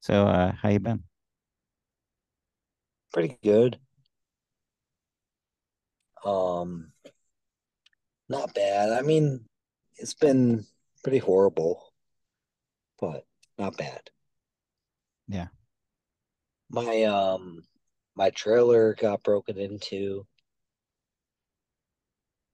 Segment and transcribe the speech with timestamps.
[0.00, 1.04] So, uh, how you been?
[3.14, 3.78] Pretty good.
[6.24, 6.92] Um,
[8.28, 8.90] not bad.
[8.92, 9.46] I mean,
[9.96, 10.66] it's been
[11.02, 11.92] pretty horrible,
[13.00, 13.24] but
[13.56, 14.10] not bad.
[15.28, 15.48] Yeah.
[16.68, 17.62] My um
[18.14, 20.26] my trailer got broken into,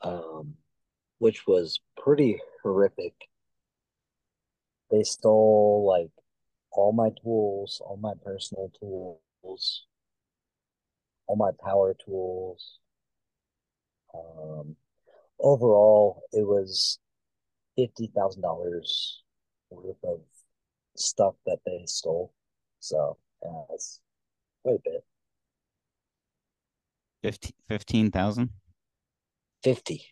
[0.02, 0.54] um,
[1.18, 3.14] which was pretty horrific.
[4.90, 6.10] They stole like
[6.72, 9.84] all my tools, all my personal tools,
[11.26, 12.78] all my power tools.
[14.14, 14.76] Um,
[15.38, 16.98] overall, it was
[17.76, 19.22] fifty thousand dollars
[19.70, 20.20] worth of
[20.96, 22.32] stuff that they stole.
[22.80, 24.00] So yeah, it's
[24.62, 24.90] quite a
[27.22, 27.42] bit.
[27.68, 28.50] Fifteen thousand.
[29.62, 30.04] 50.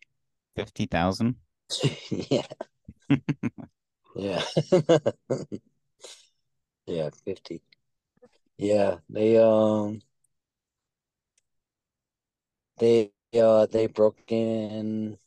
[0.57, 1.37] 50,000?
[2.11, 2.43] yeah.
[4.15, 4.43] yeah.
[6.87, 7.63] yeah, 50.
[8.59, 10.01] Yeah, they um
[12.79, 15.19] they uh they broke in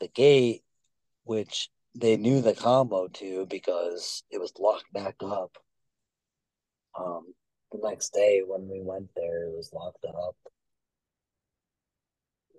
[0.00, 0.62] the gate
[1.24, 5.56] which they knew the combo to because it was locked back up.
[6.98, 7.34] Um
[7.72, 10.36] the next day when we went there it was locked up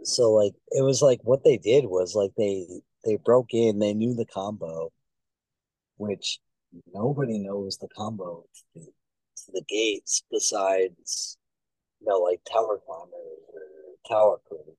[0.03, 2.65] so like it was like what they did was like they
[3.03, 4.91] they broke in, they knew the combo,
[5.97, 6.39] which
[6.93, 11.37] nobody knows the combo to, to the gates besides
[11.99, 13.61] you know like tower climbers or
[14.09, 14.75] tower crew.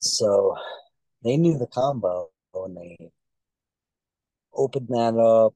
[0.00, 0.56] So
[1.22, 3.10] they knew the combo and they
[4.52, 5.54] opened that up.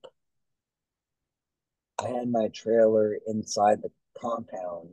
[1.99, 3.91] I had my trailer inside the
[4.21, 4.91] compound,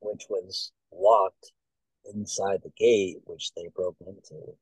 [0.00, 1.52] which was locked
[2.14, 4.56] inside the gate, which they broke into.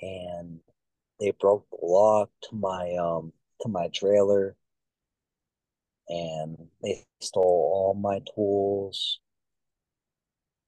[0.00, 0.60] And
[1.20, 4.56] they broke the lock to my um to my trailer
[6.08, 7.42] and they stole
[7.72, 9.20] all my tools.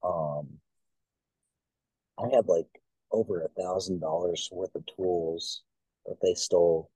[0.03, 0.59] Um
[2.17, 2.81] I had like
[3.11, 5.63] over a thousand dollars worth of tools
[6.05, 6.89] that they stole.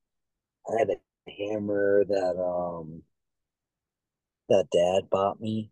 [0.70, 3.04] I had a hammer that um
[4.50, 5.72] that dad bought me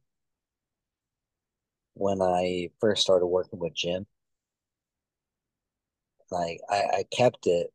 [1.95, 4.05] when I first started working with Jim.
[6.31, 7.71] Like I, I kept it,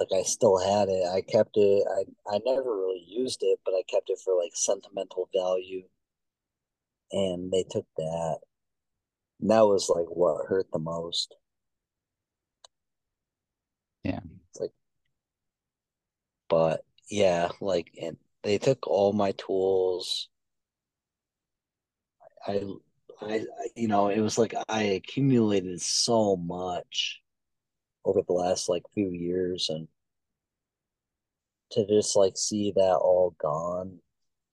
[0.00, 1.06] like I still had it.
[1.06, 1.86] I kept it.
[1.88, 5.84] I I never really used it, but I kept it for like sentimental value.
[7.12, 8.38] And they took that.
[9.40, 11.34] And that was like what hurt the most.
[14.04, 14.20] Yeah.
[14.50, 14.72] It's like,
[16.48, 20.28] but yeah, like, and they took all my tools.
[22.46, 22.64] I,
[23.22, 23.44] I,
[23.76, 27.20] you know, it was like I accumulated so much
[28.04, 29.88] over the last like few years, and
[31.72, 33.98] to just like see that all gone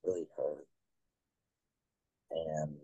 [0.04, 0.68] really hurt.
[2.32, 2.78] And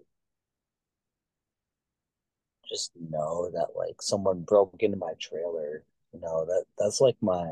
[2.69, 7.47] just know that like someone broke into my trailer, you know, that that's like my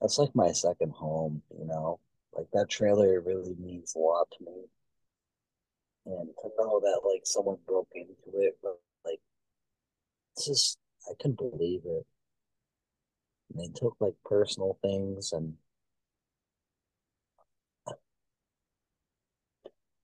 [0.00, 2.00] that's like my second home, you know.
[2.32, 4.64] Like that trailer really means a lot to me.
[6.08, 9.20] And to know that like someone broke into it, but like
[10.32, 12.06] it's just I couldn't believe it.
[13.50, 15.54] And they took like personal things and
[17.86, 17.92] I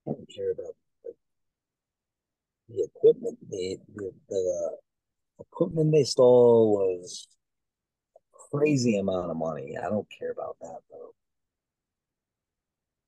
[0.05, 1.15] didn't care about like
[2.69, 3.37] the equipment.
[3.49, 4.77] The the, the
[5.39, 7.27] equipment they stole was
[8.51, 9.77] crazy amount of money.
[9.77, 11.13] I don't care about that though.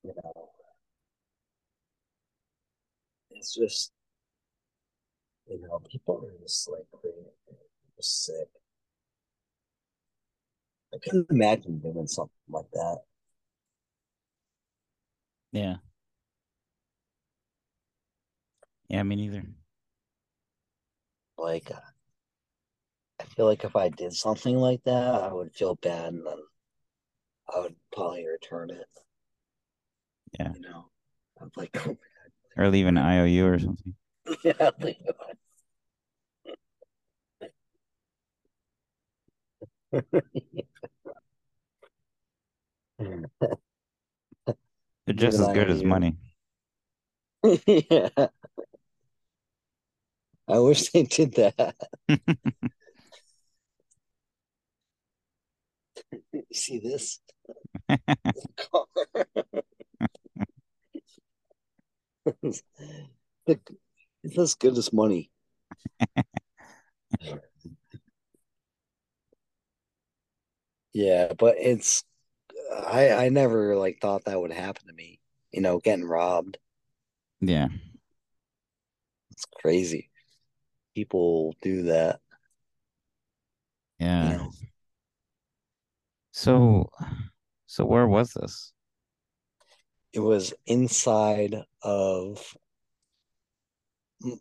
[0.02, 0.48] You know,
[3.38, 3.92] it's just
[5.48, 6.86] you know people are just like
[7.96, 8.48] just sick.
[10.94, 12.98] I couldn't imagine doing something like that.
[15.52, 15.76] Yeah.
[18.88, 19.44] Yeah, me neither.
[21.36, 21.70] Like
[23.20, 26.38] I feel like if I did something like that, I would feel bad, and then
[27.54, 28.86] I would probably return it.
[30.38, 30.52] Yeah.
[30.54, 30.90] You know,
[31.40, 31.96] I'm like, oh
[32.58, 33.94] Or leave an IOU or something.
[34.44, 34.70] yeah.
[45.06, 46.16] They're just as good as money.
[47.66, 48.08] yeah,
[50.48, 51.76] I wish they did that.
[56.52, 57.20] See this?
[63.46, 63.70] Look,
[64.22, 65.30] it's as good as money.
[70.92, 72.04] Yeah, but it's
[72.72, 75.20] I I never like thought that would happen to me.
[75.52, 76.58] You know, getting robbed.
[77.40, 77.68] Yeah.
[79.30, 80.10] It's crazy.
[80.94, 82.20] People do that,
[84.20, 84.36] you Yeah.
[84.36, 84.50] know.
[86.32, 86.88] So,
[87.66, 88.72] so where was this?
[90.12, 92.56] It was inside of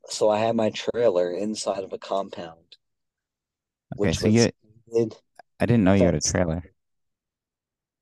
[0.09, 2.77] so I had my trailer inside of a compound,
[3.99, 4.49] Okay, which so you,
[5.59, 6.63] I didn't know you had a trailer.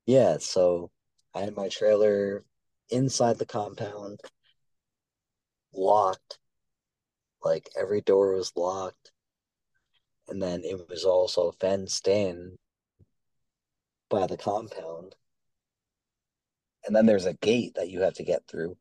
[0.05, 0.91] Yeah, so
[1.33, 2.45] I had my trailer
[2.89, 4.21] inside the compound,
[5.73, 6.39] locked,
[7.43, 9.11] like every door was locked,
[10.27, 12.57] and then it was also fenced in
[14.09, 15.15] by the compound.
[16.85, 18.77] And then there's a gate that you have to get through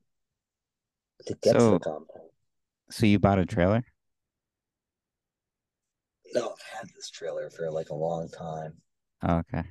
[1.27, 2.31] to get to the So, compound.
[2.91, 3.85] so you bought a trailer?
[6.35, 8.83] No, I've had this trailer for like a long time.
[9.23, 9.65] Oh, okay.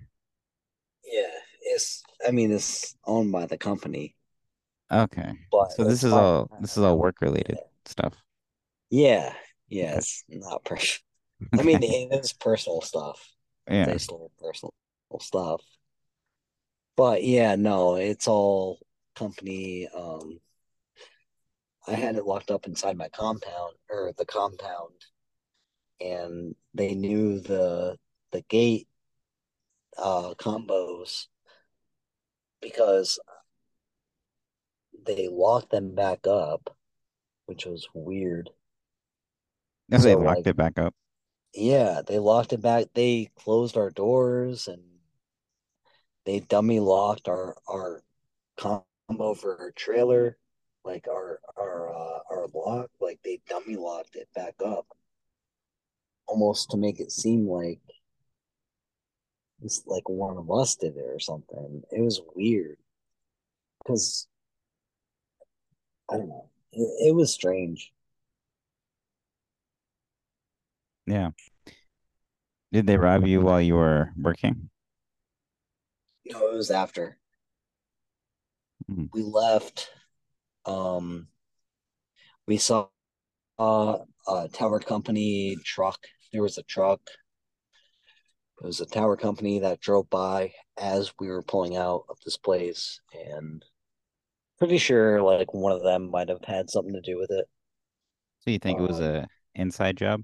[1.05, 1.31] Yeah,
[1.61, 4.15] it's I mean it's owned by the company,
[4.91, 5.33] Okay.
[5.51, 8.23] but So this is all this is all work related stuff.
[8.89, 9.33] yeah,
[9.67, 9.97] yeah, Okay.
[9.97, 11.03] it's not personal.
[11.57, 13.29] I mean it is personal stuff.
[13.69, 13.97] Yeah.
[13.97, 14.73] Stole personal
[15.21, 15.61] stuff.
[16.95, 18.79] But yeah, no, it's all
[19.15, 19.87] company.
[19.87, 20.39] Um,
[21.87, 24.93] I had it locked up inside my compound or the compound,
[25.99, 27.97] and they knew the
[28.31, 28.87] the gate
[29.97, 31.27] uh combos
[32.61, 33.19] because
[35.05, 36.75] they locked them back up,
[37.45, 38.49] which was weird.
[39.89, 40.95] No, they locked like, it back up.
[41.53, 42.85] yeah, they locked it back.
[42.93, 44.81] They closed our doors and
[46.25, 48.01] they dummy locked our our
[48.57, 50.37] combo for our trailer,
[50.85, 52.89] like our our uh, our lock.
[52.99, 54.87] Like they dummy locked it back up,
[56.27, 57.79] almost to make it seem like
[59.61, 61.83] it's like one of us did it or something.
[61.91, 62.77] It was weird
[63.79, 64.27] because
[66.09, 66.49] I don't know.
[66.71, 67.91] It, it was strange.
[71.05, 71.31] Yeah.
[72.71, 74.69] Did they rob you while you were working?
[76.25, 77.17] No, it was after
[78.87, 79.09] Mhm.
[79.13, 79.89] we left.
[80.65, 81.27] Um,
[82.47, 82.87] we saw
[83.59, 86.07] a tower company truck.
[86.31, 87.01] There was a truck.
[88.59, 92.35] It was a tower company that drove by as we were pulling out of this
[92.35, 93.63] place, and
[94.59, 97.49] pretty sure like one of them might have had something to do with it.
[98.39, 100.23] So you think it was Um, a inside job?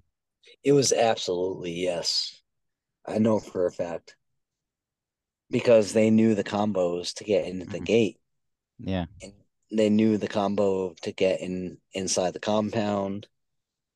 [0.63, 2.41] it was absolutely yes.
[3.07, 4.15] I know for a fact
[5.49, 7.85] because they knew the combos to get into the Mhm.
[7.85, 8.19] gate,
[8.79, 9.05] Yeah.
[9.21, 9.33] and
[9.71, 13.27] they knew the combo to get in inside the compound.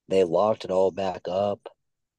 [0.07, 1.69] They locked it all back up.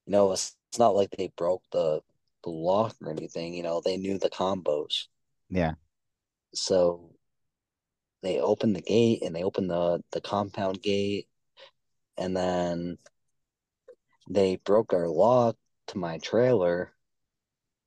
[0.05, 2.01] You know, it's, it's not like they broke the
[2.43, 3.55] the lock or anything.
[3.55, 5.07] You know, they knew the combos,
[5.49, 5.73] Yeah.
[6.53, 7.11] so
[8.21, 11.27] they opened the gate and they opened the the compound gate,
[12.17, 12.97] and then
[14.29, 15.55] they broke our lock
[15.87, 16.91] to my trailer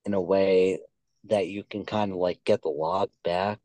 [0.05, 0.81] in a way
[1.29, 3.61] that you can kind of like get the lock back.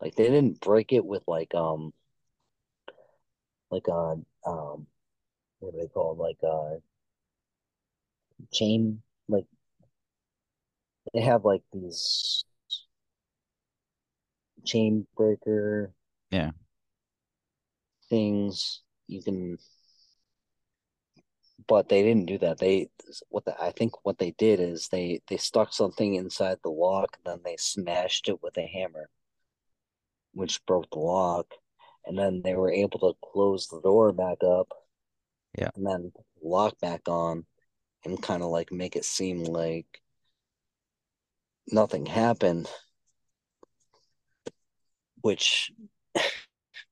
[0.00, 1.92] Like they didn't break it with like um
[3.70, 4.16] like a
[4.46, 4.86] um
[5.60, 6.78] what do they call like a
[8.52, 9.46] chain like
[11.14, 12.44] they have like these
[14.64, 15.92] chain breaker
[16.30, 16.52] Yeah.
[18.08, 19.58] things you can
[21.66, 22.58] but they didn't do that.
[22.58, 22.88] They
[23.28, 27.18] what the, I think what they did is they they stuck something inside the lock,
[27.24, 29.08] then they smashed it with a hammer,
[30.34, 31.46] which broke the lock,
[32.06, 34.68] and then they were able to close the door back up,
[35.58, 35.70] Yeah.
[35.74, 37.46] and then lock back on,
[38.04, 40.00] and kind of like make it seem like
[41.70, 42.68] nothing happened,
[45.20, 45.70] which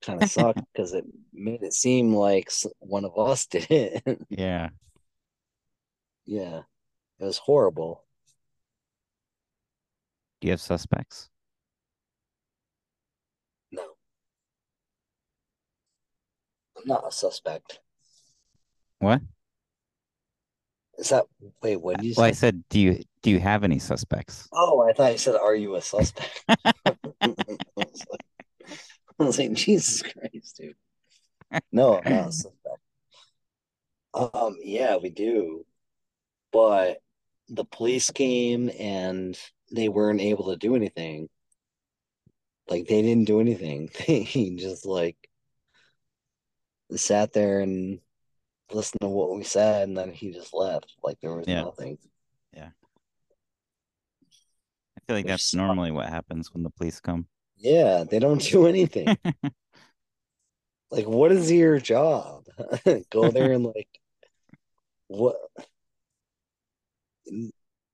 [0.03, 4.23] kind of sucked because it made it seem like one of us did it.
[4.29, 4.71] Yeah.
[6.27, 6.63] yeah,
[7.19, 8.05] it was horrible.
[10.41, 11.29] Do you have suspects?
[13.73, 13.83] No,
[16.77, 17.81] I'm not a suspect.
[19.01, 19.21] What?
[20.99, 21.27] Is that
[21.63, 21.77] wait?
[21.77, 22.37] What did you Well, I say?
[22.39, 24.49] said, do you do you have any suspects?
[24.53, 26.45] Oh, I thought you said, "Are you a suspect?"
[29.21, 30.75] I was like, I was like, Jesus Christ, dude.
[31.73, 32.31] No, I'm
[34.15, 34.35] not.
[34.35, 35.65] Um, yeah, we do,
[36.53, 36.99] but
[37.49, 39.39] the police came and
[39.73, 41.29] they weren't able to do anything.
[42.69, 43.91] Like they didn't do anything.
[44.07, 44.25] They
[44.57, 45.17] just like
[46.97, 48.01] sat there and
[48.73, 50.93] listened to what we said, and then he just left.
[51.03, 51.63] Like there was Yeah.
[51.63, 51.99] nothing.
[52.53, 52.71] Yeah.
[54.97, 57.27] I feel like They're that's so- normally what happens when the police come.
[57.61, 59.17] Yeah, they don't do anything.
[60.91, 62.45] like, what is your job?
[63.11, 63.89] Go there and like,
[65.09, 65.37] what?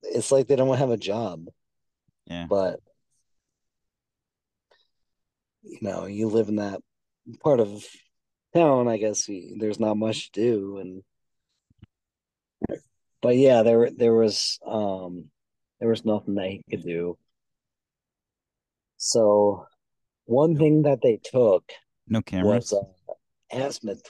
[0.02, 1.48] It's like they don't have a job,
[2.26, 2.46] Yeah.
[2.48, 2.80] but
[5.62, 6.80] you know, you live in that
[7.42, 7.84] part of
[8.54, 8.86] town.
[8.86, 11.02] I guess you, there's not much to do, and
[13.20, 15.24] but yeah, there there was um
[15.80, 17.18] there was nothing that he could do.
[18.96, 19.66] So
[20.24, 21.70] one thing that they took
[22.08, 22.72] No cameras.
[22.72, 24.02] was uh, azimuth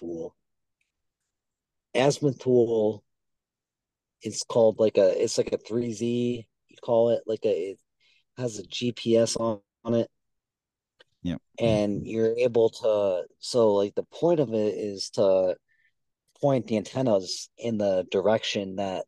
[2.39, 3.05] tool.
[4.23, 7.79] It's called like a it's like a 3Z you call it like a it
[8.37, 10.11] has a GPS on, on it
[11.23, 11.41] Yep.
[11.59, 15.57] and you're able to so like the point of it is to
[16.41, 19.05] point the antennas in the direction that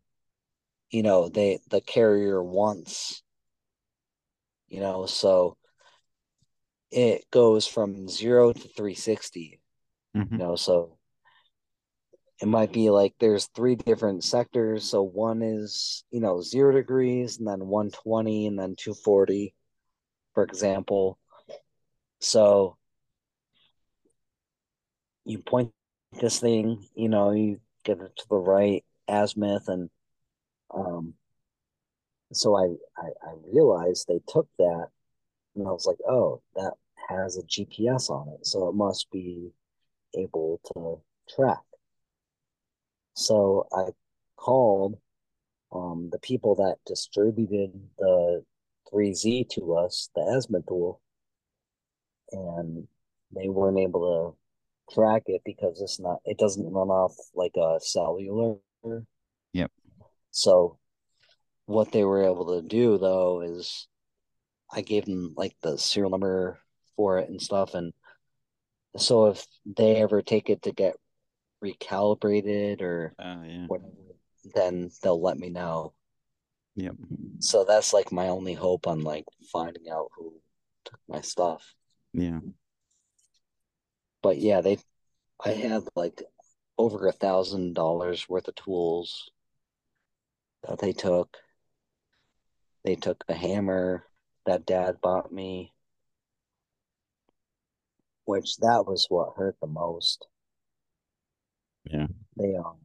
[0.90, 3.22] you know they the carrier wants
[4.68, 5.56] you know so
[6.90, 9.60] it goes from 0 to 360
[10.16, 10.32] Mhm.
[10.32, 10.96] you know so
[12.40, 17.38] it might be like there's three different sectors so one is you know zero degrees
[17.38, 19.54] and then 120 and then 240
[20.34, 21.18] for example
[22.20, 22.76] so
[25.24, 25.72] you point
[26.20, 29.90] this thing you know you get it to the right azimuth and
[30.74, 31.14] um
[32.32, 34.88] so I, I i realized they took that
[35.58, 36.72] and i was like oh that
[37.08, 39.50] has a gps on it so it must be
[40.14, 41.00] able to
[41.34, 41.58] track
[43.18, 43.88] so I
[44.36, 44.96] called
[45.72, 48.44] um, the people that distributed the
[48.92, 51.00] 3Z to us, the azimuth tool,
[52.30, 52.86] and
[53.34, 54.36] they weren't able
[54.88, 58.58] to track it because it's not it doesn't run off like a cellular.
[59.52, 59.72] Yep.
[60.30, 60.78] So
[61.66, 63.88] what they were able to do though is
[64.70, 66.58] I gave them like the serial number
[66.96, 67.92] for it and stuff and
[68.96, 70.96] so if they ever take it to get
[71.62, 73.66] recalibrated or Oh yeah.
[73.66, 73.92] whatever,
[74.54, 75.92] then they'll let me know.
[76.76, 76.94] Yep.
[77.40, 80.34] So that's like my only hope on like finding out who
[80.84, 81.74] took my stuff.
[82.12, 82.40] Yeah.
[84.22, 84.78] But yeah, they
[85.44, 86.22] I had like
[86.76, 89.30] over a thousand dollars worth of tools
[90.66, 91.36] that they took.
[92.84, 94.04] They took a hammer
[94.48, 95.74] that dad bought me,
[98.24, 100.26] which that was what hurt the most.
[101.84, 102.06] Yeah.
[102.36, 102.78] They um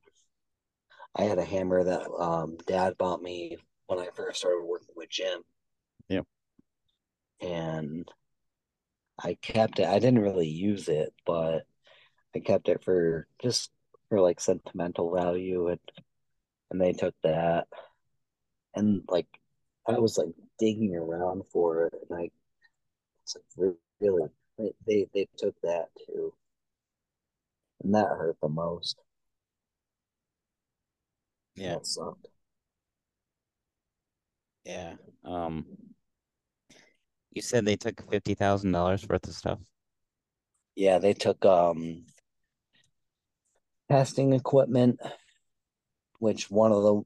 [1.16, 5.10] I had a hammer that um dad bought me when I first started working with
[5.10, 5.42] Jim.
[6.10, 6.26] Yep.
[7.40, 8.10] And
[9.22, 9.88] I kept it.
[9.88, 11.66] I didn't really use it, but
[12.36, 13.72] I kept it for just
[14.10, 15.80] for like sentimental value and
[16.72, 17.68] and they took that.
[18.76, 19.28] And like
[19.88, 22.30] I was like digging around for it and I
[23.24, 26.34] it's like really they they, they took that too.
[27.84, 28.98] And that hurt the most.
[31.56, 31.74] Yeah.
[31.76, 32.28] That sucked.
[34.66, 34.94] Yeah.
[35.24, 35.66] Um.
[37.32, 39.60] You said they took fifty thousand dollars worth of stuff.
[40.76, 42.06] Yeah, they took um
[43.90, 45.00] testing equipment,
[46.20, 47.02] which one of the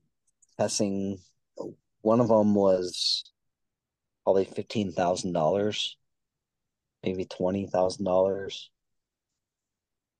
[0.57, 1.17] testing
[2.01, 3.23] one of them was
[4.27, 5.95] probably fifteen thousand dollars,
[7.01, 8.69] maybe twenty thousand dollars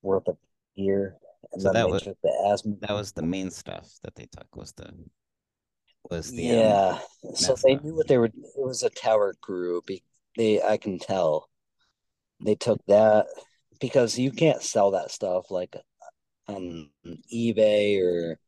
[0.01, 0.37] worth of
[0.77, 1.17] gear.
[1.51, 2.79] And So that was- the azimuth.
[2.79, 4.55] That was the main stuff that they took.
[4.55, 4.93] Was the
[6.09, 6.99] was the um, Yeah,
[7.33, 8.27] so they knew what they were.
[8.27, 9.81] It was a tower crew.
[9.85, 10.01] Be
[10.37, 11.49] they, I can tell.
[12.39, 13.25] They took that
[13.81, 15.75] because you can't sell that stuff like
[16.47, 16.91] on
[17.33, 18.39] eBay or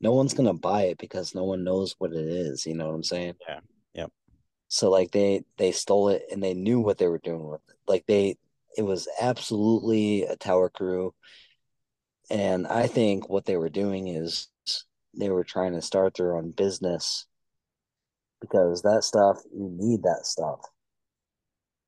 [0.00, 2.64] no one's gonna buy it because no one knows what it is.
[2.64, 3.34] You know what I'm saying?
[3.48, 3.58] Yeah.
[4.70, 7.76] So like they they stole it and they knew what they were doing with it.
[7.88, 8.36] Like they,
[8.76, 11.12] it was absolutely a tower crew.
[12.30, 14.46] And I think what they were doing is
[15.12, 17.26] they were trying to start their own business
[18.40, 20.60] because that stuff you need that stuff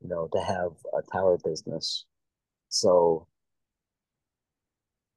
[0.01, 2.05] you know to have a tower business
[2.69, 3.27] so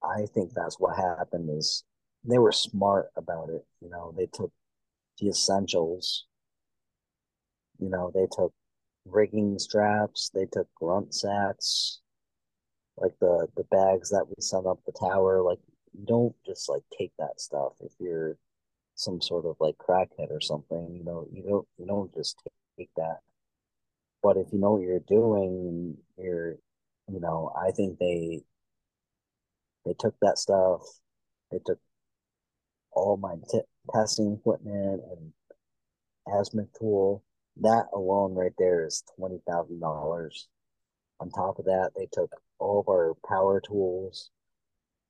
[0.03, 1.83] i think that's what happened is
[2.23, 4.51] they were smart about it you know they took
[5.19, 6.25] the essentials
[7.79, 8.53] you know they took
[9.05, 11.99] rigging straps they took grunt sacks
[12.97, 15.59] like the the bags that we sent up the tower like
[15.93, 18.37] you don't just like take that stuff if you're
[18.95, 22.37] some sort of like crackhead or something you know you don't you don't just
[22.77, 23.19] take that
[24.23, 26.55] but if you know what you're doing you're
[27.09, 28.41] you know i think they
[29.85, 30.81] they took that stuff
[31.51, 31.79] They took
[32.91, 33.61] all my t-
[33.93, 35.33] testing equipment and
[36.27, 37.23] azimuth tool.
[37.61, 40.47] That alone right there is twenty thousand dollars.
[41.19, 44.29] On top of that, they took all of our power tools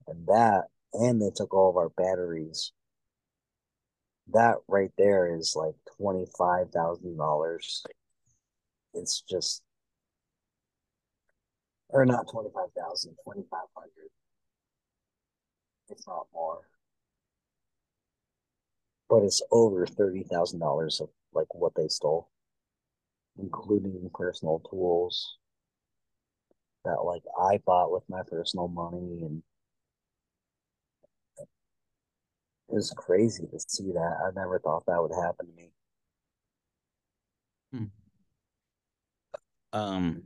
[0.07, 2.71] and that and they took all of our batteries.
[4.33, 7.83] That right there is like twenty five thousand dollars.
[8.93, 9.61] It's just
[11.89, 14.09] or not 25,000, 2,500.
[15.89, 16.61] It's not more.
[19.09, 22.29] But it's over $30,000 of like what they stole,
[23.39, 25.37] including personal tools
[26.85, 29.43] that like I bought with my personal money and
[32.69, 34.17] it was crazy to see that.
[34.25, 35.71] I never thought that would happen to me.
[37.71, 37.85] Hmm.
[39.73, 40.23] Um,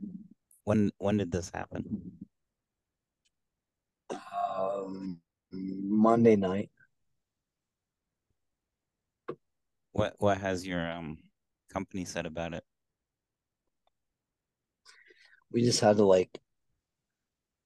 [0.64, 2.12] when when did this happen?
[4.10, 5.20] Um,
[5.52, 6.70] Monday night.
[9.92, 11.18] What what has your um
[11.72, 12.64] company said about it?
[15.52, 16.38] We just had to like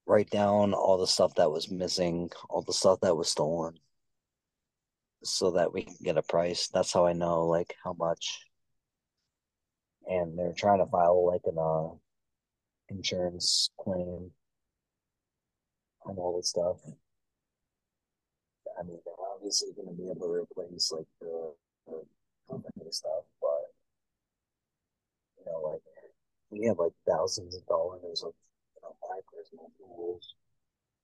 [0.07, 3.79] write down all the stuff that was missing, all the stuff that was stolen,
[5.23, 6.69] so that we can get a price.
[6.69, 8.41] That's how I know like how much.
[10.07, 11.97] And they're trying to file like an uh
[12.89, 14.31] insurance claim
[16.05, 16.77] on all this stuff.
[18.79, 21.55] I mean, they're obviously going to be able to replace like the,
[21.87, 22.03] the
[22.51, 23.73] company stuff, but
[25.39, 25.81] you know, like
[26.55, 28.33] we have like thousands of dollars of
[28.75, 30.35] you know, my personal tools.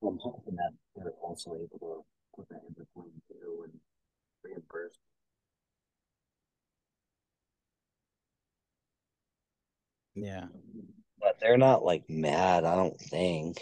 [0.02, 2.04] I'm hoping that they're also able to
[2.37, 3.80] put that in the claim too and
[4.45, 4.97] reimburse.
[10.14, 10.47] Yeah.
[11.21, 13.61] But they're not like mad, I don't think.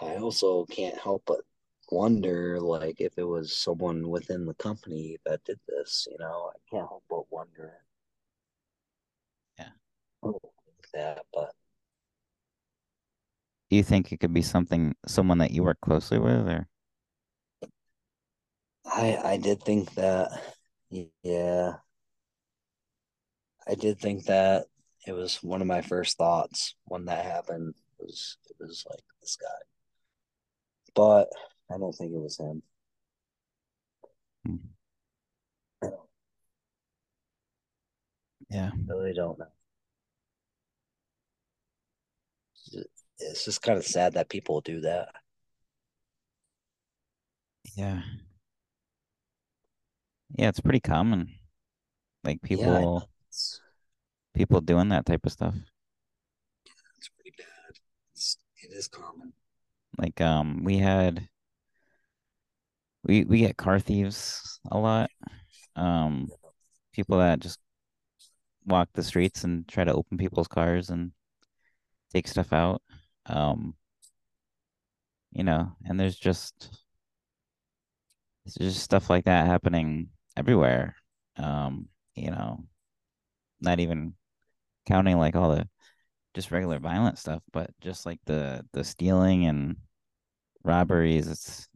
[0.00, 1.40] I also can't help but
[1.90, 6.50] wonder like if it was someone within the company that did this, you know.
[6.54, 7.74] I can't help but wonder.
[9.58, 9.64] Yeah.
[9.64, 10.11] I don't think
[10.94, 11.54] that, but
[13.70, 16.68] Do you think it could be something someone that you work closely with or
[18.86, 20.30] I I did think that
[21.22, 21.76] yeah.
[23.66, 24.66] I did think that
[25.06, 29.36] it was one of my first thoughts when that happened was it was like this
[29.36, 29.48] guy.
[30.94, 31.28] But
[31.70, 32.62] I don't think it was him.
[34.44, 34.56] Hmm.
[35.82, 35.88] I
[38.50, 38.70] yeah.
[38.86, 39.46] really don't know.
[43.30, 45.08] It's just kind of sad that people do that.
[47.76, 48.02] Yeah.
[50.36, 51.34] Yeah, it's pretty common.
[52.24, 53.60] Like people it's,
[54.34, 55.54] people doing that type of stuff.
[55.54, 57.78] Yeah, it's pretty bad.
[58.14, 59.32] It's, it is common.
[59.98, 61.28] Like um we had
[63.04, 65.10] we we get car thieves a lot.
[65.76, 66.30] Um
[66.92, 67.58] people that just
[68.66, 71.12] walk the streets and try to open people's cars and
[72.12, 72.80] take stuff out.
[73.26, 73.74] Um
[75.32, 76.70] you know, and there's just
[78.44, 80.96] there's just stuff like that happening everywhere.
[81.36, 82.64] Um, you know,
[83.60, 84.14] not even
[84.86, 85.68] counting like all the
[86.34, 89.76] just regular violent stuff, but just like the the stealing and
[90.64, 91.68] robberies, it's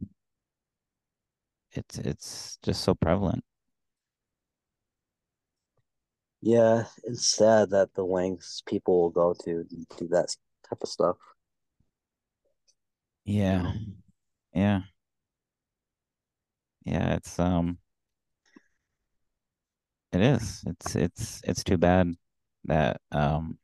[1.71, 3.43] it's it's just so prevalent.
[6.41, 10.35] Yeah, it's sad that the lengths people will go to to do that
[10.69, 11.17] type of stuff.
[13.27, 13.73] Yeah.
[14.53, 14.83] Yeah.
[16.85, 17.77] Yeah, it's um
[20.11, 20.63] it is.
[20.67, 22.13] It's it's it's too bad
[22.65, 23.57] that um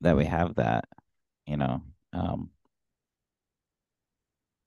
[0.00, 0.84] that we have that,
[1.46, 1.82] you know.
[2.12, 2.50] Um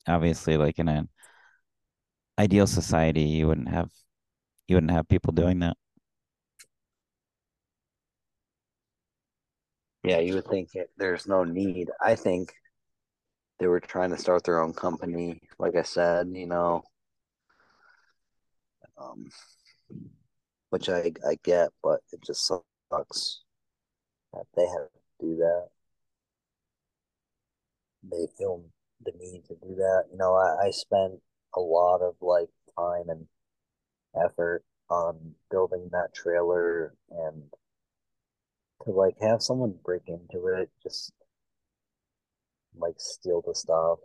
[0.08, 1.10] obviously like in an
[2.40, 3.92] ideal society you wouldn't have
[4.68, 5.78] you wouldn't have people doing that.
[10.04, 11.90] Yeah, you would think it, there's no need.
[12.02, 12.54] I think
[13.60, 16.84] they were trying to start their own company, like I said, you know,
[18.98, 19.30] um,
[20.70, 23.42] which I I get, but it just sucks
[24.34, 25.70] that they have to do that.
[28.04, 28.66] They feel
[29.06, 30.08] the need to do that.
[30.12, 31.22] You know, I, I spent
[31.56, 33.28] a lot of like time and
[34.16, 37.44] effort on building that trailer and
[38.84, 41.12] to like have someone break into it, just
[42.76, 44.00] like steal the stuff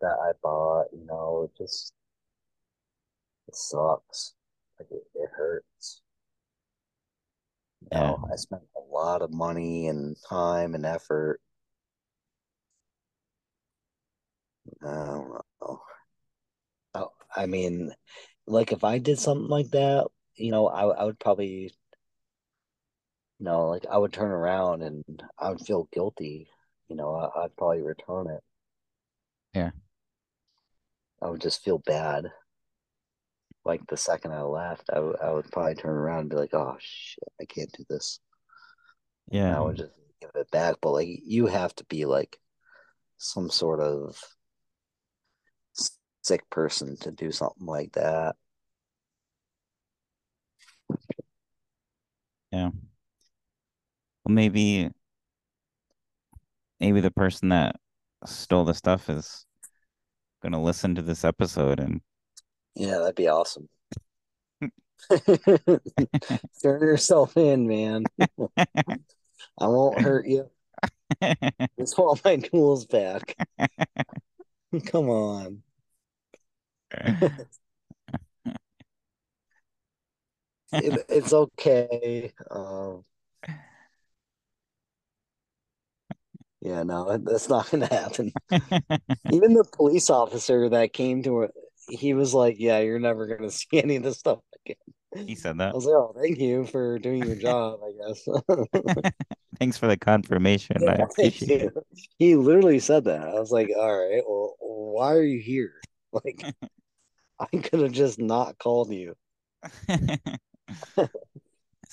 [0.00, 1.92] that I bought, you know, it just
[3.48, 4.34] it sucks.
[4.78, 6.02] Like it, it hurts.
[7.80, 8.14] You Yeah.
[8.32, 11.40] I spent a lot of money and time and effort.
[14.82, 15.28] I don't
[15.60, 15.82] know.
[16.94, 17.92] I, I mean,
[18.46, 21.72] like if I did something like that, you know, I I would probably,
[23.38, 25.04] you know, like I would turn around and
[25.38, 26.48] I would feel guilty.
[26.88, 28.42] You know, I, I'd probably return it.
[29.54, 29.70] Yeah.
[31.22, 32.30] I would just feel bad.
[33.64, 36.54] Like the second I left, I would I would probably turn around and be like,
[36.54, 38.20] "Oh shit, I can't do this."
[39.32, 39.58] And Yeah.
[39.58, 40.76] I would just give it back.
[40.80, 42.38] But like, you have to be like
[43.18, 44.22] some sort of
[46.22, 48.36] sick person to do something like that.
[52.52, 52.70] Yeah.
[54.26, 54.90] Well, maybe
[56.80, 57.76] maybe the person that
[58.24, 59.46] stole the stuff is
[60.42, 62.00] gonna listen to this episode and
[62.74, 63.68] Yeah, that'd be awesome.
[66.60, 68.02] Turn yourself in, man.
[68.56, 68.66] I
[69.60, 70.50] won't hurt you.
[71.78, 73.36] Just want my tools back.
[74.86, 75.62] Come on.
[80.72, 82.32] It, it's okay.
[82.50, 83.04] Um,
[86.66, 88.32] yeah, no, that's not gonna happen.
[89.32, 91.52] Even the police officer that came to it,
[91.88, 95.58] he was like, "Yeah, you're never gonna see any of this stuff again." He said
[95.58, 95.70] that.
[95.70, 98.26] I was like, "Oh, thank you for doing your job, I guess."
[99.58, 100.76] Thanks for the confirmation.
[100.86, 101.72] I Yeah, thank appreciate it.
[102.18, 103.22] He literally said that.
[103.22, 105.72] I was like, "All right, well, why are you here?"
[106.12, 106.44] Like,
[107.40, 109.16] I could have just not called you.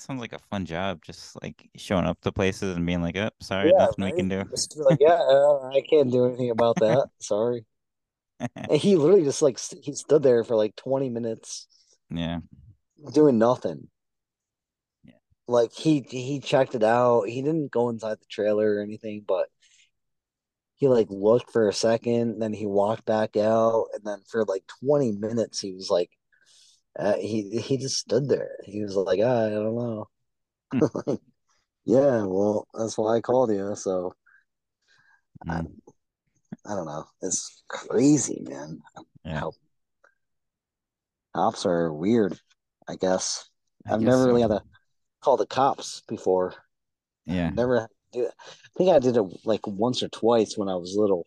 [0.06, 3.30] Sounds like a fun job, just like showing up to places and being like, "Oh,
[3.40, 4.44] sorry, Yeah, nothing we can do."
[4.76, 7.08] Like, "Yeah, uh, I can't do anything about that.
[7.20, 7.64] Sorry."
[8.68, 11.66] And he literally just like st- he stood there for like 20 minutes
[12.10, 12.40] Yeah.
[13.12, 13.88] doing nothing.
[15.04, 15.12] Yeah.
[15.46, 17.24] Like he he checked it out.
[17.28, 19.48] He didn't go inside the trailer or anything, but
[20.76, 24.64] he like looked for a second, then he walked back out, and then for like
[24.80, 26.10] 20 minutes he was like
[26.98, 28.50] uh, he he just stood there.
[28.64, 30.08] He was like, ah, I don't know.
[30.72, 30.80] Hmm.
[31.86, 33.74] Yeah, well, that's why I called you.
[33.76, 34.14] So
[35.48, 35.94] I, Mm.
[36.66, 37.06] I don't know.
[37.22, 38.82] It's crazy, man.
[39.24, 39.40] Yeah.
[39.40, 39.52] How
[41.34, 42.38] cops are weird,
[42.88, 43.48] I guess.
[43.86, 44.42] I I've guess never really so.
[44.42, 44.62] had to
[45.22, 46.54] call the cops before.
[47.26, 47.52] Yeah.
[47.56, 48.26] Never had to do.
[48.28, 51.26] I think I did it like once or twice when I was little.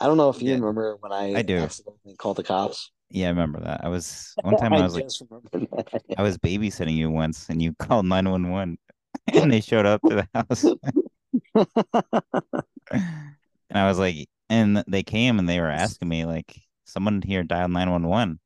[0.00, 1.58] I don't know if you Yeah, remember when I I do.
[1.58, 2.90] accidentally called the cops.
[3.10, 3.84] Yeah, I remember that.
[3.84, 6.02] I was one time I I was like just remembered that.
[6.16, 8.78] I was babysitting you once and you called 911
[9.34, 10.64] and they showed up to the house.
[13.70, 17.42] And I was like, and they came and they were asking me like, someone here
[17.44, 18.40] dialed 911.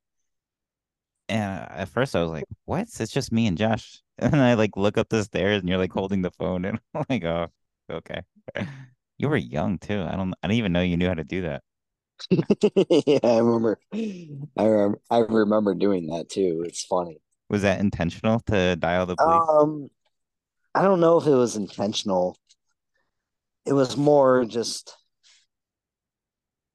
[1.27, 2.87] And at first I was like, what?
[2.99, 4.01] It's just me and Josh.
[4.17, 7.05] And I like look up the stairs and you're like holding the phone and I'm
[7.09, 7.47] like, oh,
[7.91, 8.21] okay.
[9.17, 10.01] You were young too.
[10.01, 11.63] I don't I didn't even know you knew how to do that.
[13.05, 13.79] Yeah, I remember.
[13.93, 14.99] I remember.
[15.09, 16.63] I remember doing that too.
[16.65, 17.19] It's funny.
[17.49, 19.41] Was that intentional to dial the police?
[19.47, 19.89] Um,
[20.75, 22.37] I don't know if it was intentional.
[23.65, 24.95] It was more just.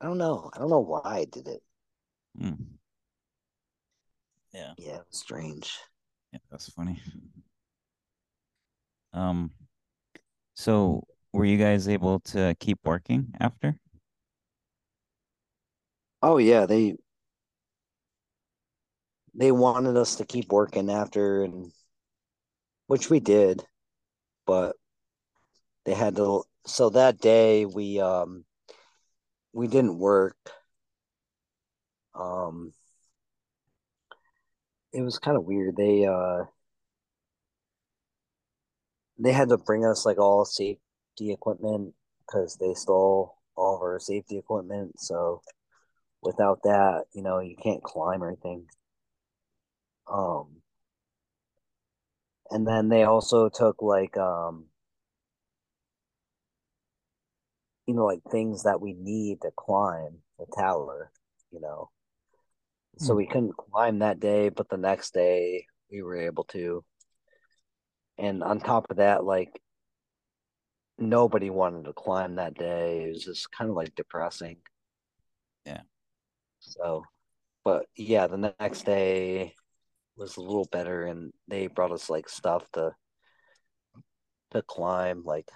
[0.00, 0.50] I don't know.
[0.53, 1.62] I don't know why I did it.
[2.38, 2.55] Hmm.
[4.53, 5.79] Yeah, Yeah, it was strange.
[6.33, 7.00] yeah, that's funny.
[9.12, 9.50] Um,
[10.55, 13.79] so were you guys able to keep working after?
[16.22, 16.96] Oh yeah, they
[19.35, 21.72] they wanted us to keep working after, and
[22.88, 23.64] which we did,
[24.46, 24.76] but
[25.85, 26.44] they had to.
[26.66, 28.44] So that day we um
[29.52, 30.37] we didn't work.
[32.14, 32.72] Um,
[34.92, 35.76] it was kind of weird.
[35.76, 36.44] They uh
[39.18, 41.94] they had to bring us like all safety equipment
[42.26, 44.98] because they stole all of our safety equipment.
[44.98, 45.42] So
[46.22, 48.66] without that, you know, you can't climb or anything.
[50.12, 50.62] Um,
[52.50, 54.66] and then they also took like um,
[57.87, 61.11] you know, like things that we need to climb the tower,
[61.50, 61.90] you know.
[62.98, 63.16] So Hmm.
[63.16, 66.85] we couldn't climb that day, but the next day we were able to.
[68.18, 69.61] And on top of that, like
[70.98, 73.04] nobody wanted to climb that day.
[73.04, 74.59] It was just kind of like depressing.
[75.66, 75.83] Yeah.
[76.61, 77.05] So,
[77.64, 79.55] but yeah, the next day
[80.16, 82.94] was a little better, and they brought us like stuff to
[84.53, 85.49] to climb, like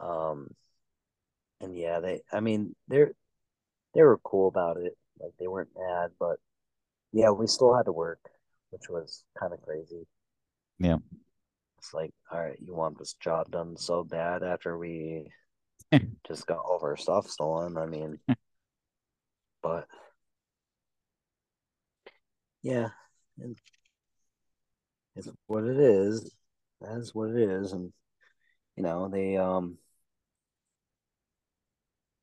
[0.00, 0.48] um,
[1.60, 3.12] and yeah, they, I mean, they're
[3.94, 4.96] they were cool about it.
[5.20, 6.38] Like they weren't mad, but
[7.12, 8.20] yeah, we still had to work,
[8.70, 10.06] which was kind of crazy.
[10.78, 10.96] Yeah.
[11.78, 15.30] It's like, all right, you want this job done so bad after we
[16.26, 17.76] just got all of our stuff stolen.
[17.76, 18.18] I mean,
[19.62, 19.86] but
[22.62, 22.88] yeah,
[25.16, 26.34] it's what it is.
[26.80, 27.92] That's what it is, and
[28.76, 29.78] you know they um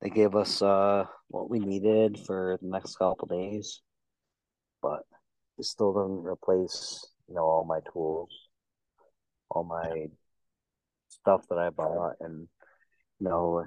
[0.02, 3.82] they gave us uh what we needed for the next couple days,
[4.82, 5.04] but
[5.58, 8.30] it still doesn't replace you know all my tools,
[9.50, 10.08] all my
[11.10, 12.48] stuff that I bought, and
[13.20, 13.66] you know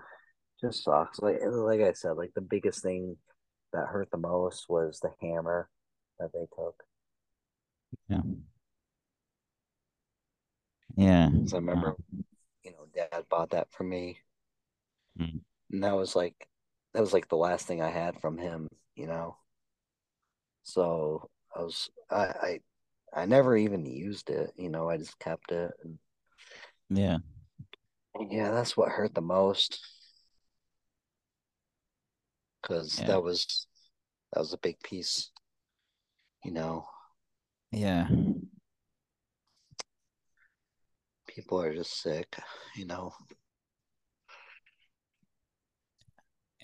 [0.61, 1.21] just sucks.
[1.21, 3.17] Like like I said, like the biggest thing
[3.73, 5.69] that hurt the most was the hammer
[6.19, 6.83] that they took.
[8.09, 8.21] Yeah.
[10.97, 11.29] Yeah.
[11.53, 12.23] I remember, uh,
[12.65, 14.19] you know, Dad bought that for me,
[15.19, 15.41] mm.
[15.71, 16.35] and that was like
[16.93, 19.37] that was like the last thing I had from him, you know.
[20.65, 22.61] So I was I I,
[23.15, 24.89] I never even used it, you know.
[24.89, 25.73] I just kept it.
[25.83, 25.99] And,
[26.91, 27.19] yeah.
[28.31, 29.81] Yeah, that's what hurt the most
[32.63, 33.07] because yeah.
[33.07, 33.67] that was
[34.33, 35.31] that was a big piece,
[36.45, 36.87] you know.
[37.71, 38.07] Yeah.
[41.27, 42.37] People are just sick,
[42.77, 43.13] you know.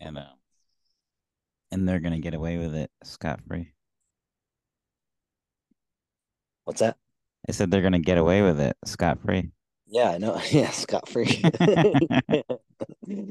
[0.01, 0.35] And uh,
[1.71, 3.73] and they're gonna get away with it scot free.
[6.65, 6.97] What's that?
[7.49, 9.51] I said they're gonna get away with it scot free.
[9.91, 10.41] Yeah, I know.
[10.51, 11.43] Yeah, scot free.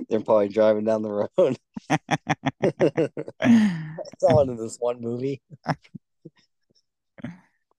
[0.09, 1.57] They're probably driving down the road.
[2.61, 5.41] it's saw it in this one movie.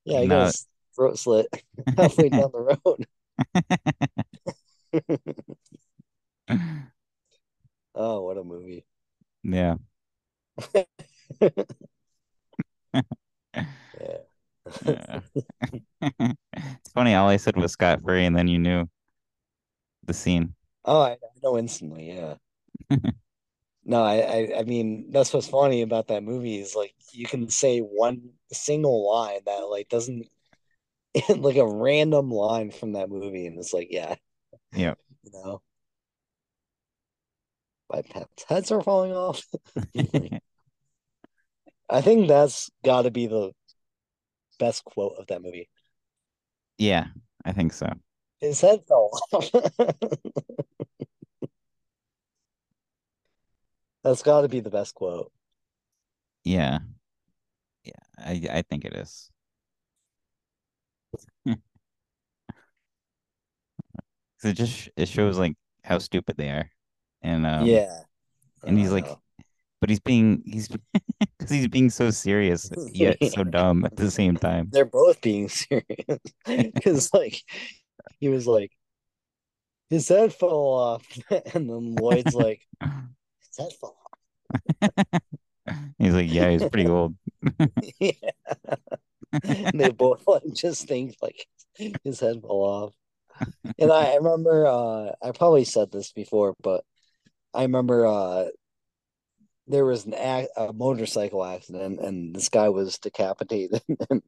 [0.05, 0.37] Yeah, he no.
[0.37, 1.49] got his throat slit
[1.97, 3.07] halfway down the road.
[7.95, 8.85] oh, what a movie.
[9.43, 9.75] Yeah.
[14.85, 15.21] yeah.
[16.99, 17.15] Funny.
[17.15, 18.89] All I said was scot free, and then you knew
[20.05, 20.55] the scene.
[20.85, 22.13] Oh, I, I know instantly.
[22.13, 22.35] Yeah.
[23.85, 27.49] no, I, I, I mean, that's what's funny about that movie is like you can
[27.49, 30.27] say one single line that like doesn't
[31.37, 34.17] like a random line from that movie, and it's like, yeah,
[34.73, 35.63] yeah, you know,
[37.93, 39.45] my pets' heads are falling off.
[41.91, 43.53] I think that's got to be the
[44.59, 45.69] best quote of that movie.
[46.79, 47.07] Yeah,
[47.45, 47.93] I think so.
[48.41, 49.51] His head fell off.
[54.05, 55.33] That's got to be the best quote.
[56.45, 56.79] Yeah,
[57.85, 59.31] yeah, I I think it is.
[61.47, 61.59] it
[64.55, 66.71] just it shows like how stupid they are,
[67.23, 68.03] and um, yeah,
[68.65, 69.09] and he's like,
[69.81, 70.69] but he's being he's
[71.49, 74.69] because he's being so serious yet so dumb at the same time.
[74.71, 77.43] They're both being serious because like
[78.21, 78.73] he was like
[79.91, 81.07] his head fell off,
[81.55, 83.97] and then Lloyd's like his head fell
[84.83, 85.23] off.
[85.99, 87.17] he's like, yeah, he's pretty old.
[87.99, 88.13] yeah.
[89.43, 91.47] And they both like just think like
[92.05, 92.95] his head fell off.
[93.79, 96.85] And I remember uh I probably said this before, but
[97.55, 98.47] I remember uh
[99.69, 103.83] there was an a, a motorcycle accident and this guy was decapitated.
[104.11, 104.23] and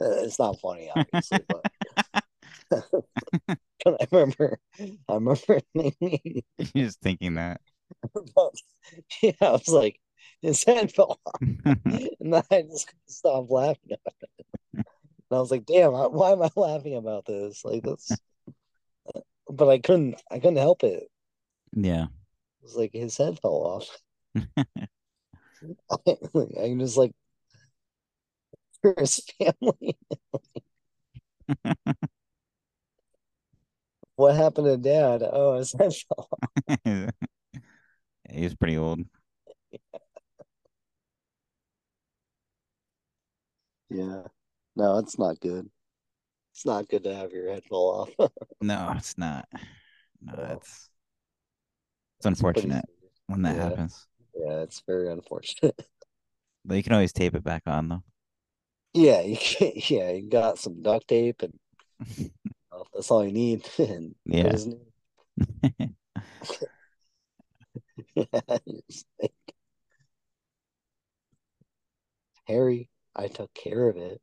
[0.00, 2.24] uh, it's not funny, obviously, but.
[3.84, 7.60] but I remember, I remember thinking, You're just thinking that.
[9.22, 9.98] yeah, I was like,
[10.40, 14.00] his head fell off, and then I just couldn't laughing it.
[14.74, 14.84] And
[15.36, 17.64] I was like, "Damn, why am I laughing about this?
[17.64, 18.10] Like this?"
[19.14, 21.08] Uh, but I couldn't, I couldn't help it.
[21.72, 23.88] Yeah, it was like his head fell off.
[25.90, 25.96] I,
[26.62, 27.12] I just like
[28.80, 29.96] for his family.
[34.16, 35.22] what happened to dad?
[35.22, 36.28] Oh, his head fell
[36.68, 37.10] off.
[38.30, 39.00] he was pretty old.
[43.88, 44.22] Yeah.
[44.76, 45.68] No, it's not good.
[46.52, 48.30] It's not good to have your head fall off.
[48.60, 49.48] no, it's not.
[50.22, 50.44] No, no.
[50.56, 50.88] it's
[52.18, 52.84] it's unfortunate
[53.26, 53.62] when that yeah.
[53.64, 54.06] happens.
[54.34, 55.74] Yeah, it's very unfortunate.
[56.62, 58.02] But you can always tape it back on though.
[58.92, 61.58] Yeah, you can, yeah, you got some duct tape and
[62.70, 63.66] well, that's all you need.
[63.78, 64.56] and yeah.
[72.46, 74.20] Harry, I took care of it.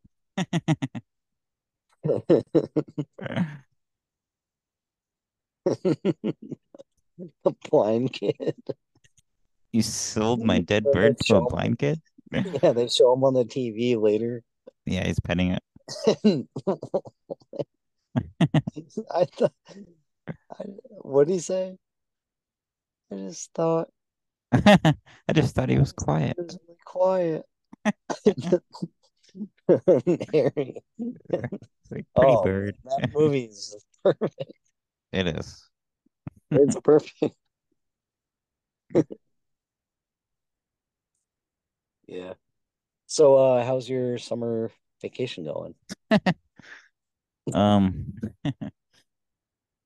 [7.46, 8.56] a blind kid.
[9.72, 12.02] You sold my dead bird to a blind kid?
[12.32, 14.44] yeah, they show him on the TV later.
[14.86, 15.64] Yeah, he's petting it.
[19.12, 19.54] I thought,
[20.52, 20.64] I,
[21.02, 21.78] what did he say?
[23.12, 23.90] I just thought.
[24.52, 24.96] I
[25.34, 26.38] just thought he was quiet.
[26.38, 27.44] Was really quiet.
[30.34, 30.82] Harry.
[30.98, 32.78] It's like Pretty Oh Bird.
[32.86, 34.54] that movie is perfect.
[35.12, 35.70] It is.
[36.52, 37.36] It's perfect.
[42.08, 42.34] Yeah.
[43.06, 45.76] So, uh, how's your summer vacation going?
[47.54, 48.14] Um,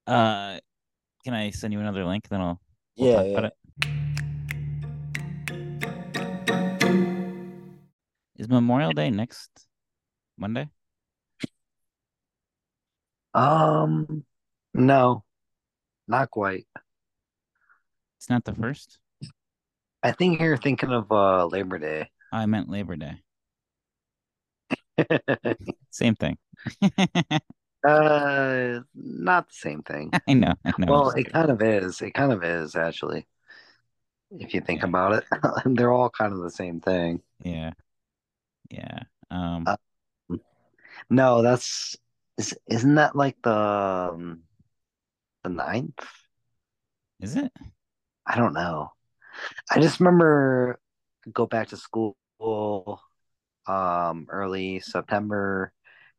[0.07, 0.59] uh,
[1.23, 2.27] can I send you another link?
[2.27, 2.59] Then I'll
[2.97, 3.49] we'll Yeah, talk about yeah.
[3.49, 3.53] it.
[8.37, 9.67] Is Memorial Day next
[10.39, 10.69] Monday?
[13.35, 14.25] Um,
[14.73, 15.23] no,
[16.07, 16.65] not quite.
[18.17, 19.00] It's not the first.
[20.03, 22.09] I think you're thinking of uh Labor Day.
[22.29, 23.21] I meant Labor Day.
[25.91, 26.37] Same thing.
[27.83, 30.13] Uh, not the same thing.
[30.27, 30.53] I know.
[30.65, 30.87] I know.
[30.87, 32.01] Well, it kind of is.
[32.01, 33.27] It kind of is actually,
[34.31, 34.87] if you think Yeah.
[34.87, 35.25] about it.
[35.65, 37.21] They're all kind of the same thing.
[37.43, 37.73] Yeah.
[38.69, 39.03] Yeah.
[39.31, 39.75] Um, Uh,
[41.09, 41.97] no, that's
[42.37, 44.43] is, isn't that like the um,
[45.43, 46.03] the ninth?
[47.19, 47.51] is it?
[48.25, 48.93] I don't know.
[49.69, 50.79] I just remember
[51.31, 52.15] go back to school
[53.67, 55.71] um early September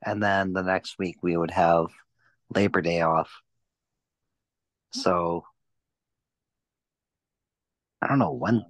[0.04, 1.86] and then the next week we would have
[2.54, 3.30] Labor Day off.
[4.92, 5.44] So
[8.00, 8.64] I don't know when.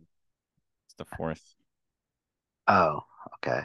[0.86, 1.54] It's the fourth.
[2.68, 3.00] Oh,
[3.36, 3.62] okay.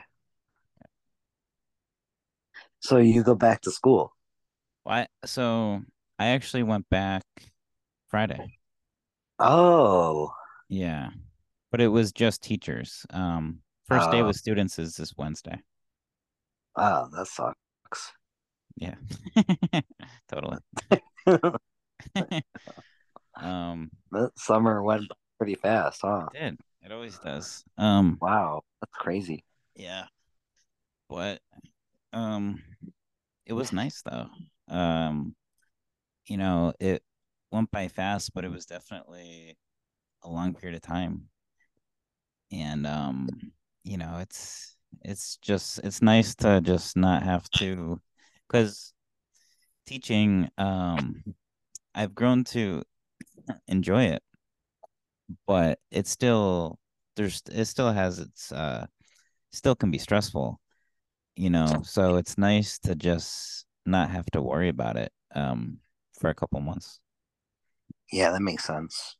[2.80, 4.14] So you go back to school.
[4.84, 5.08] Why?
[5.26, 5.82] So
[6.18, 7.24] I actually went back
[8.08, 8.58] Friday.
[9.40, 10.32] Oh,
[10.70, 11.10] Yeah.
[11.72, 13.06] But it was just teachers.
[13.10, 14.28] Um, first day Oh.
[14.28, 15.62] with students is this Wednesday.
[16.76, 18.12] wow, that sucks.
[18.76, 18.96] Yeah.
[20.30, 20.58] Totally.
[23.36, 26.28] Um, That summer went pretty fast, huh?
[26.34, 26.58] it did.
[26.84, 27.64] It always does.
[27.78, 29.44] Um, Wow, that's crazy.
[29.76, 30.06] yeah.
[31.10, 31.42] But
[32.14, 32.62] um
[33.46, 34.28] it was nice though.
[34.68, 35.36] Um,
[36.26, 37.04] you know, it
[37.52, 39.56] went by fast, but it was definitely
[40.28, 41.30] a long period of time.
[42.52, 43.52] And um,
[43.84, 48.00] you know, it's it's just it's nice to just not have to
[48.48, 48.94] because
[49.88, 51.24] teaching, um,
[51.96, 52.84] I've grown to
[53.68, 54.24] enjoy it,
[55.46, 56.80] but it's still
[57.16, 58.86] there's it still has its uh
[59.52, 60.60] still can be stressful,
[61.38, 61.82] you know.
[61.86, 65.80] So it's nice to just not have to worry about it um
[66.20, 67.00] for a couple months.
[68.12, 69.16] Yeah, that makes sense.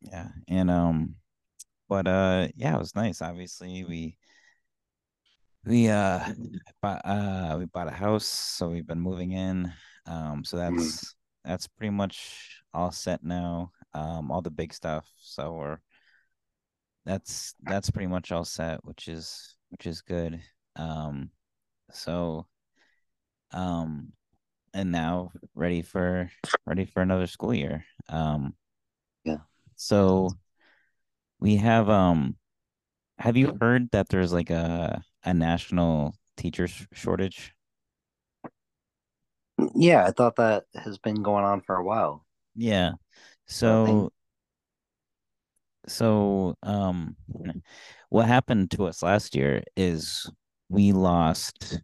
[0.00, 0.28] Yeah.
[0.48, 1.16] And um
[1.88, 3.22] but uh yeah, it was nice.
[3.22, 4.16] Obviously, we
[5.64, 6.24] we uh
[6.82, 9.72] bought uh we bought a house, so we've been moving in.
[10.06, 10.76] Um so Mhm.
[10.78, 13.72] that's that's pretty much all set now.
[13.94, 15.10] Um all the big stuff.
[15.18, 15.78] So we're
[17.04, 20.40] that's that's pretty much all set, which is which is good.
[20.76, 21.30] Um
[21.92, 22.46] so
[23.52, 24.12] um
[24.74, 26.30] and now ready for
[26.66, 27.84] ready for another school year.
[28.08, 28.54] Um
[29.24, 29.38] Yeah.
[29.78, 30.30] So
[31.40, 32.36] we have um
[33.18, 37.54] have you heard that there's like a a national teacher sh- shortage?
[39.74, 42.26] Yeah, I thought that has been going on for a while.
[42.54, 42.92] Yeah.
[43.46, 44.12] So think So
[45.86, 47.16] so um
[48.10, 50.30] what happened to us last year is
[50.68, 51.80] we lost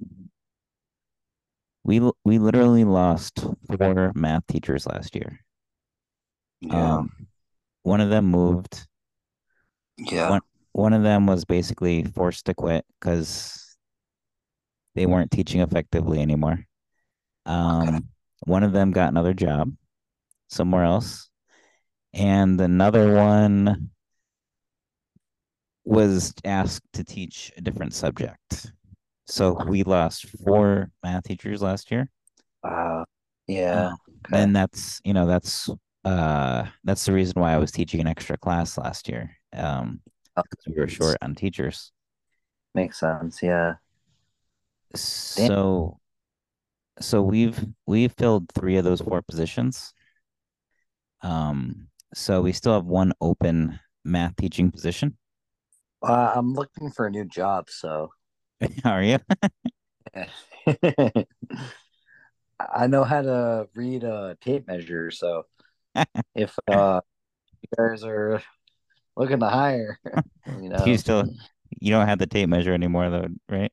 [1.84, 3.46] we we literally lost
[3.78, 5.40] four math teachers last year.
[6.60, 7.10] yeah, Um
[7.84, 8.88] one of them moved.
[9.98, 10.40] yeah, One
[10.72, 13.76] one of them was basically forced to quit because
[14.94, 16.64] they weren't teaching effectively anymore.
[17.82, 18.08] okay, Um
[18.46, 19.72] one of them got another job
[20.48, 21.30] somewhere else,
[22.14, 23.90] and another one
[25.84, 28.72] was asked to teach a different subject.
[29.26, 32.10] So we lost four math teachers last year.
[32.62, 33.04] uh,
[33.46, 35.68] yeah, Um, okay, and that's, you know, that's
[36.04, 39.30] uh that's the reason why I was teaching an extra class last year.
[39.52, 40.00] Um,
[40.36, 41.92] because we were short on teachers.
[42.74, 43.42] makes sense.
[43.42, 43.74] Yeah,
[45.36, 45.48] Damn.
[45.48, 46.00] So
[47.00, 49.92] so we've we've filled three of those four positions.
[51.22, 55.16] Um, so we still have one open math teaching position.
[56.02, 58.10] uh, I'm looking for a new job, so
[58.84, 59.18] Are you?
[62.60, 65.10] I know how to read a tape measure.
[65.10, 65.46] So
[66.34, 67.00] if uh,
[67.62, 68.42] you guys are
[69.16, 69.98] looking to hire,
[70.62, 71.24] you Do you still
[71.80, 73.72] you don't have the tape measure anymore though, right?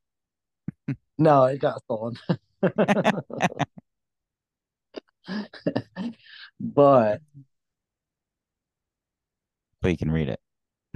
[1.17, 2.15] no, it got stolen.
[6.59, 7.22] But
[9.82, 10.39] But you can read it.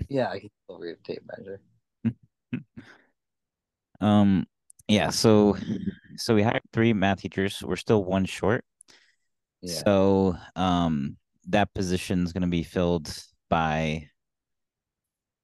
[0.09, 1.61] yeah, I can still read a tape measure.
[4.01, 4.45] Um,
[4.88, 5.57] yeah, so
[6.17, 7.63] so we hired three math teachers.
[7.63, 8.63] We're still one short.
[9.66, 9.82] Yeah.
[9.84, 13.13] So um that position is going to be filled
[13.49, 14.09] by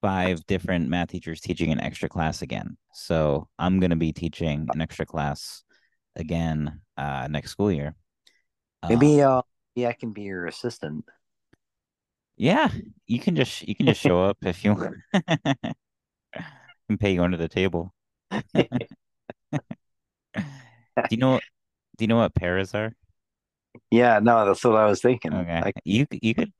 [0.00, 2.76] five different math teachers teaching an extra class again.
[2.92, 5.62] So I'm going to be teaching an extra class
[6.16, 7.94] again uh next school year.
[8.88, 9.42] Maybe Um, uh
[9.74, 11.04] yeah, I can be your assistant.
[12.36, 12.70] yeah,
[13.06, 14.96] you can just you can just show up if you want.
[16.88, 17.92] can pay you under the table.
[21.08, 21.38] Do you know
[21.96, 22.94] do you know what pairs are?
[23.90, 25.32] Yeah, no, that's what I was thinking.
[25.32, 25.64] Okay.
[25.64, 26.52] Like, You you could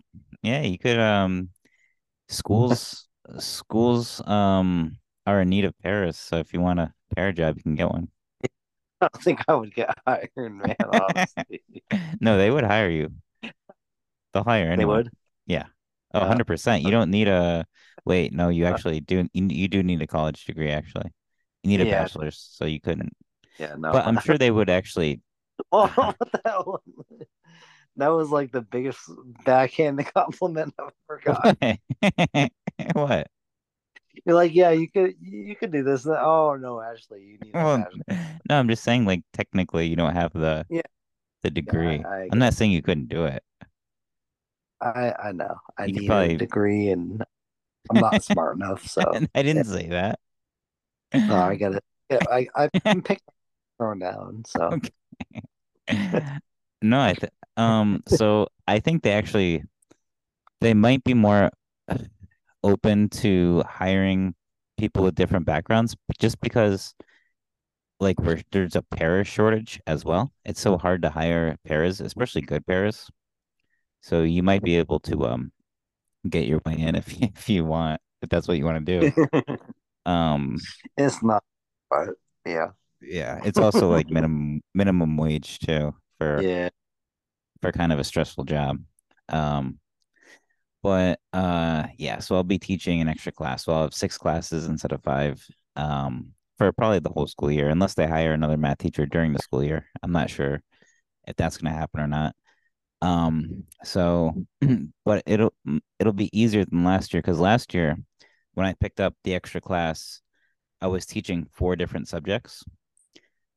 [0.42, 1.50] yeah, you could um
[2.28, 3.08] schools
[3.38, 7.62] schools um are in need of pairs, so if you want a pair job, you
[7.64, 8.10] can get one.
[9.00, 10.74] I don't think I would get hired, man.
[12.20, 13.10] No, they would hire you.
[14.32, 14.84] They'll hire They anyone.
[14.84, 15.10] would?
[15.46, 15.66] Yeah.
[16.14, 16.82] Oh, Uh, 100%.
[16.82, 17.66] You don't need a
[18.04, 21.10] wait, no, you actually do you, you do need a college degree actually.
[21.62, 23.14] You need a yeah, bachelor's, so you couldn't.
[23.58, 23.92] yeah, no.
[23.92, 25.22] But I'm sure they would actually
[25.70, 25.86] Oh,
[26.18, 26.82] what the hell?
[27.96, 29.00] That was like the biggest
[29.44, 31.56] backhand compliment I've ever got.
[31.60, 31.78] What?
[32.94, 33.28] What?
[34.24, 36.06] You're like, yeah, you could, you could do this.
[36.06, 37.84] Oh no, actually, you need Well,
[38.48, 40.82] no, I'm just saying like technically you don't have the Yeah,
[41.42, 42.04] the yeah, degree.
[42.04, 43.44] I, I I'm not saying you couldn't do it.
[44.80, 45.56] I I know.
[45.78, 47.24] I You need a degree and
[47.90, 50.18] I'm not smart enough, so I didn't say that.
[51.28, 51.84] no, I got it.
[52.10, 53.22] Yeah, I I've been picked
[53.78, 54.90] thrown down, so Okay.
[56.82, 59.62] No, I th um so I think they actually
[60.60, 61.50] they might be more
[62.62, 64.34] open to hiring
[64.78, 66.94] people with different backgrounds just because
[68.00, 70.32] like we're, there's a pair shortage as well.
[70.44, 73.08] It's so hard to hire pairs, especially good pairs.
[74.00, 75.52] So you might be able to um
[76.28, 79.00] get your way in if you, if you want, if that's what you want to
[79.00, 79.12] do.
[80.04, 80.58] Um
[80.96, 81.44] it's not,
[81.88, 82.08] but
[82.44, 82.70] yeah,
[83.02, 86.68] yeah, it's also like minimum minimum wage too for yeah,
[87.60, 88.78] for kind of a stressful job.
[89.28, 89.78] Um
[90.82, 93.64] but uh yeah, so I'll be teaching an extra class.
[93.64, 95.44] So I'll have six classes instead of five.
[95.76, 99.38] Um for probably the whole school year, unless they hire another math teacher during the
[99.40, 99.86] school year.
[100.02, 100.62] I'm not sure
[101.26, 102.34] if that's gonna happen or not.
[103.02, 104.32] Um, so,
[105.04, 105.52] but it'll
[105.98, 107.96] it'll be easier than last year because last year
[108.54, 110.20] when I picked up the extra class,
[110.80, 112.64] I was teaching four different subjects,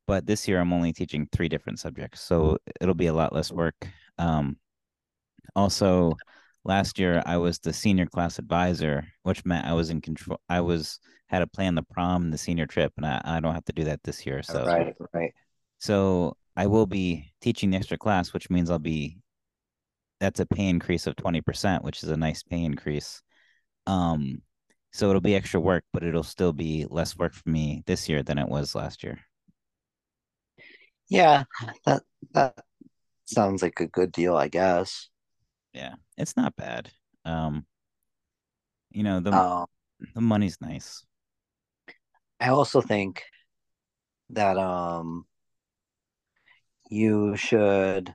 [0.06, 3.50] but this year I'm only teaching three different subjects, so it'll be a lot less
[3.50, 3.88] work.
[4.18, 4.56] Um,
[5.54, 6.12] also,
[6.64, 10.40] last year I was the senior class advisor, which meant I was in control.
[10.48, 10.98] I was
[11.28, 13.72] had to plan the prom and the senior trip, and I, I don't have to
[13.72, 14.42] do that this year.
[14.42, 15.32] So, right, right.
[15.78, 19.18] so I will be teaching the extra class, which means I'll be
[20.20, 23.22] that's a pay increase of 20%, which is a nice pay increase.
[23.86, 24.42] Um,
[24.92, 28.22] so it'll be extra work, but it'll still be less work for me this year
[28.22, 29.18] than it was last year.
[31.08, 31.44] Yeah,
[31.84, 32.02] that
[32.32, 32.58] that
[33.26, 35.08] sounds like a good deal, I guess.
[35.72, 36.90] Yeah, it's not bad.
[37.24, 37.66] Um,
[38.90, 39.66] you know, the Um,
[40.14, 41.04] the money's nice.
[42.40, 43.24] I also think
[44.30, 45.26] that um
[46.90, 48.14] you should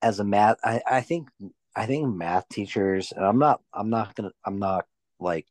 [0.00, 1.28] as a math I, I think
[1.76, 4.86] I think math teachers and I'm not I'm not gonna I'm not
[5.20, 5.46] like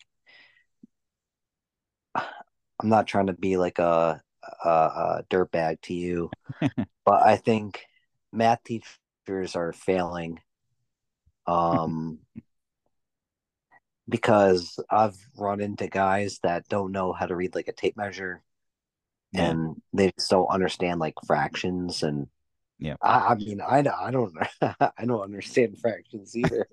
[2.15, 4.22] I'm not trying to be like a
[4.65, 6.33] a, a dirtbag to you,
[7.05, 7.81] but I think
[8.33, 10.39] math teachers are failing
[11.47, 12.19] um
[14.09, 18.43] because I've run into guys that don't know how to read like a tape measure
[19.31, 22.27] Yeah, and they just don't understand like fractions and
[22.79, 22.95] yeah.
[23.01, 26.67] I, I mean I, I don't I don't understand fractions either.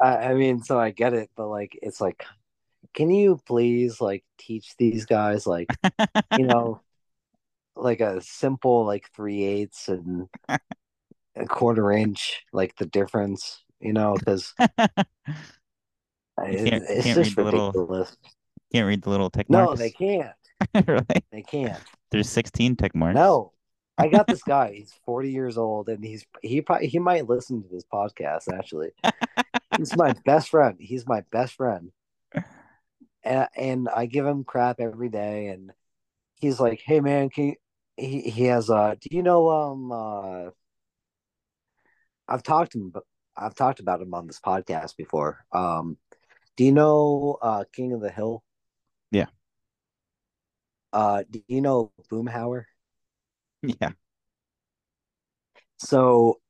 [0.00, 2.24] I, I mean so I get it, but like it's like
[2.94, 5.68] can you please like teach these guys like
[6.36, 6.80] you know
[7.76, 10.28] like a simple like three eighths and
[11.36, 14.70] a quarter inch like the difference you know because it,
[16.38, 18.16] can't it's can't just read the little ridiculous.
[18.72, 20.32] can't read the little tick No, they can't.
[20.86, 21.04] Really?
[21.32, 21.80] They can't.
[22.10, 23.14] There's 16 tick marks.
[23.14, 23.52] No,
[23.96, 24.74] I got this guy.
[24.74, 28.52] He's 40 years old, and he's he probably he might listen to this podcast.
[28.52, 28.90] Actually,
[29.78, 30.76] he's my best friend.
[30.78, 31.90] He's my best friend,
[33.24, 35.48] and, and I give him crap every day.
[35.48, 35.72] And
[36.36, 37.54] he's like, "Hey, man, can you,
[37.96, 40.50] he he has uh, do you know um uh,
[42.28, 43.04] I've talked to him, but
[43.36, 45.44] I've talked about him on this podcast before.
[45.52, 45.98] Um,
[46.56, 48.42] do you know uh King of the Hill?
[49.10, 49.26] Yeah.
[50.92, 52.64] Uh, do you know Boomhauer?
[53.62, 53.92] Yeah.
[55.78, 56.40] So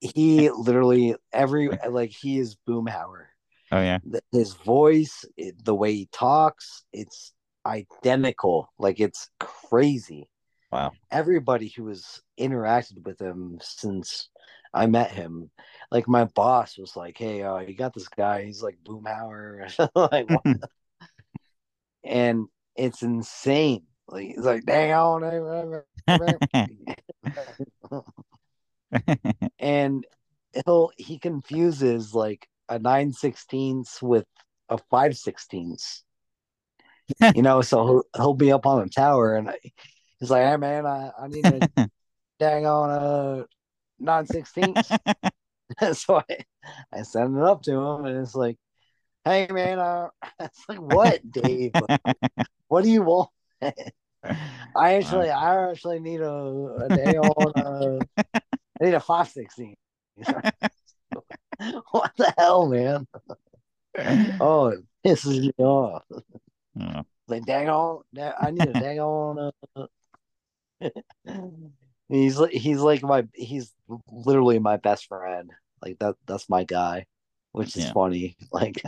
[0.00, 3.26] he literally every like he is Boomhauer.
[3.72, 3.98] Oh yeah.
[4.30, 5.24] His voice,
[5.64, 7.32] the way he talks, it's
[7.64, 8.70] identical.
[8.78, 10.28] Like it's crazy.
[10.70, 10.92] Wow.
[11.10, 14.28] Everybody who has interacted with him since
[14.74, 15.50] I met him,
[15.90, 18.44] like my boss was like, "Hey, uh, you got this guy?
[18.44, 20.28] He's like Boomhauer." like,
[22.04, 22.46] and
[22.76, 23.84] it's insane.
[24.06, 25.82] Like he's like, "Dang on!"
[29.58, 30.06] and
[30.64, 34.26] he'll he confuses like a nine sixteenths with
[34.68, 36.04] a five sixteenths.
[37.34, 39.50] you know, so he'll, he'll be up on a tower and
[40.18, 41.68] he's like, "Hey man, I, I need to
[42.38, 43.46] dang on a
[43.98, 44.90] nine sixteenths."
[45.94, 46.38] so I,
[46.92, 48.56] I send it up to him, and it's like,
[49.24, 50.08] "Hey man, uh,
[50.40, 51.72] it's like what, Dave?
[52.68, 53.30] what do you want?"
[54.74, 57.52] I actually, I actually need a, a day on.
[57.56, 58.06] A,
[58.80, 59.76] I need a five sixteen.
[61.90, 63.06] what the hell, man?
[64.40, 66.04] oh, it pisses me off.
[66.74, 67.02] Yeah.
[67.28, 69.52] Like dang on, I need a dang on.
[69.76, 69.86] Uh,
[72.08, 73.72] he's like he's like my he's
[74.10, 75.50] literally my best friend.
[75.82, 77.06] Like that that's my guy,
[77.52, 77.92] which is yeah.
[77.92, 78.36] funny.
[78.52, 78.82] Like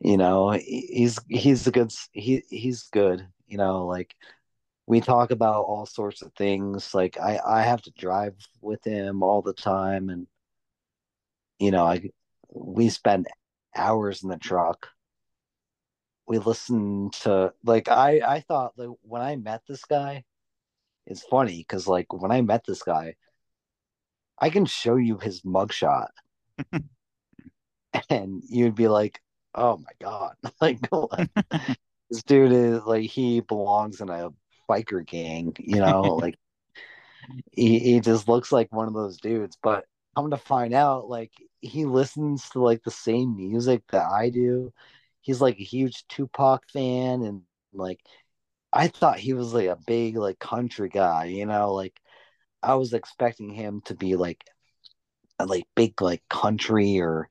[0.00, 3.26] you know, he's he's a good he he's good.
[3.46, 4.14] You know, like
[4.86, 6.94] we talk about all sorts of things.
[6.94, 10.26] Like I I have to drive with him all the time, and
[11.58, 12.10] you know I
[12.50, 13.26] we spend
[13.76, 14.88] hours in the truck.
[16.26, 20.24] We listen to like I I thought like when I met this guy,
[21.06, 23.14] it's funny because like when I met this guy,
[24.38, 26.08] I can show you his mugshot,
[28.10, 29.20] and you'd be like,
[29.54, 30.80] "Oh my god!" like
[32.10, 34.30] this dude is like he belongs in a
[34.68, 36.36] biker gang, you know, like
[37.52, 39.56] he, he just looks like one of those dudes.
[39.62, 44.30] But I'm gonna find out like he listens to like the same music that I
[44.30, 44.72] do.
[45.20, 47.42] He's like a huge Tupac fan and
[47.72, 48.00] like
[48.72, 52.00] I thought he was like a big like country guy, you know, like
[52.62, 54.44] I was expecting him to be like
[55.38, 57.28] a, like big like country or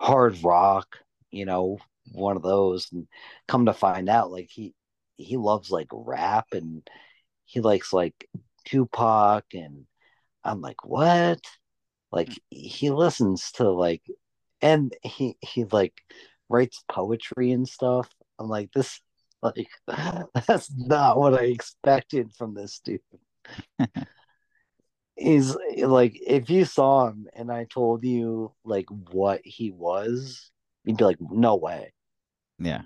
[0.00, 0.98] hard rock,
[1.30, 1.78] you know,
[2.12, 3.06] one of those and
[3.46, 4.74] come to find out like he
[5.16, 6.88] he loves like rap and
[7.44, 8.28] he likes like
[8.64, 9.86] Tupac and
[10.44, 11.40] I'm like what
[12.12, 12.40] like mm.
[12.50, 14.02] he listens to like
[14.60, 15.94] and he he like
[16.48, 19.00] writes poetry and stuff I'm like this
[19.42, 19.68] like
[20.46, 23.00] that's not what I expected from this dude
[25.16, 30.50] he's like if you saw him and I told you like what he was
[30.84, 31.92] you'd be like no way
[32.58, 32.82] yeah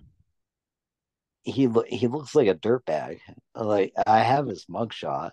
[1.42, 3.18] he he looks like a dirtbag.
[3.54, 5.32] Like I have his mugshot.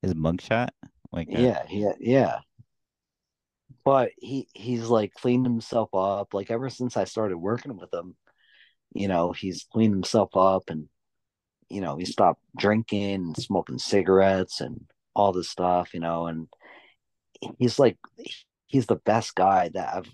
[0.00, 0.70] His mugshot?
[1.10, 2.38] Like yeah, yeah, yeah.
[3.84, 6.34] But he he's like cleaned himself up.
[6.34, 8.16] Like ever since I started working with him,
[8.94, 10.88] you know, he's cleaned himself up and
[11.68, 14.84] you know, he stopped drinking and smoking cigarettes and
[15.16, 16.48] all this stuff, you know, and
[17.58, 17.96] he's like
[18.66, 20.10] he's the best guy that I've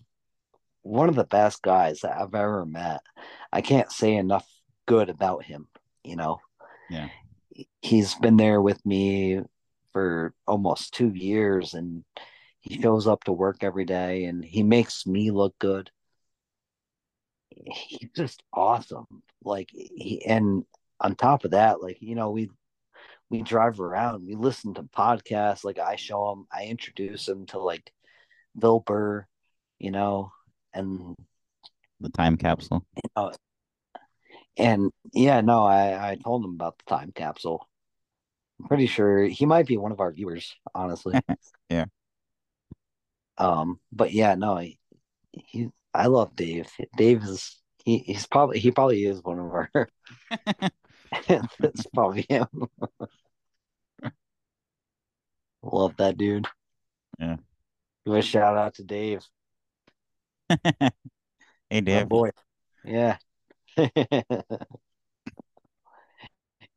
[0.82, 3.00] one of the best guys that I've ever met.
[3.52, 4.46] I can't say enough
[4.86, 5.66] good about him,
[6.02, 6.40] you know.
[6.88, 7.08] Yeah.
[7.82, 9.40] He's been there with me
[9.92, 12.04] for almost 2 years and
[12.68, 15.90] he shows up to work every day and he makes me look good.
[17.50, 19.06] He's just awesome.
[19.42, 20.64] Like he and
[21.00, 22.50] on top of that, like, you know, we
[23.30, 27.58] we drive around, we listen to podcasts, like I show him, I introduce him to
[27.58, 27.92] like
[28.58, 29.26] Bill Burr,
[29.78, 30.32] you know,
[30.74, 31.14] and
[32.00, 32.84] the time capsule.
[32.96, 33.32] You know,
[34.56, 37.66] and yeah, no, I, I told him about the time capsule.
[38.60, 41.18] I'm pretty sure he might be one of our viewers, honestly.
[41.70, 41.84] yeah.
[43.38, 44.78] Um, but yeah, no, he,
[45.32, 46.68] he I love Dave.
[46.96, 49.70] Dave is he, he's probably he probably is one of our
[51.58, 52.46] That's probably him.
[55.62, 56.46] love that dude.
[57.18, 57.36] Yeah.
[58.04, 59.24] Give a shout out to Dave.
[60.50, 61.86] hey Dave.
[61.86, 62.30] My boy.
[62.84, 63.18] Yeah.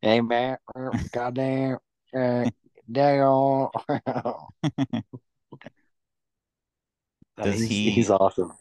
[0.01, 0.57] hey man,
[1.11, 1.77] goddamn,
[2.15, 2.49] uh,
[2.91, 3.69] damn.
[7.43, 7.89] Does he's, he?
[7.91, 8.51] He's awesome.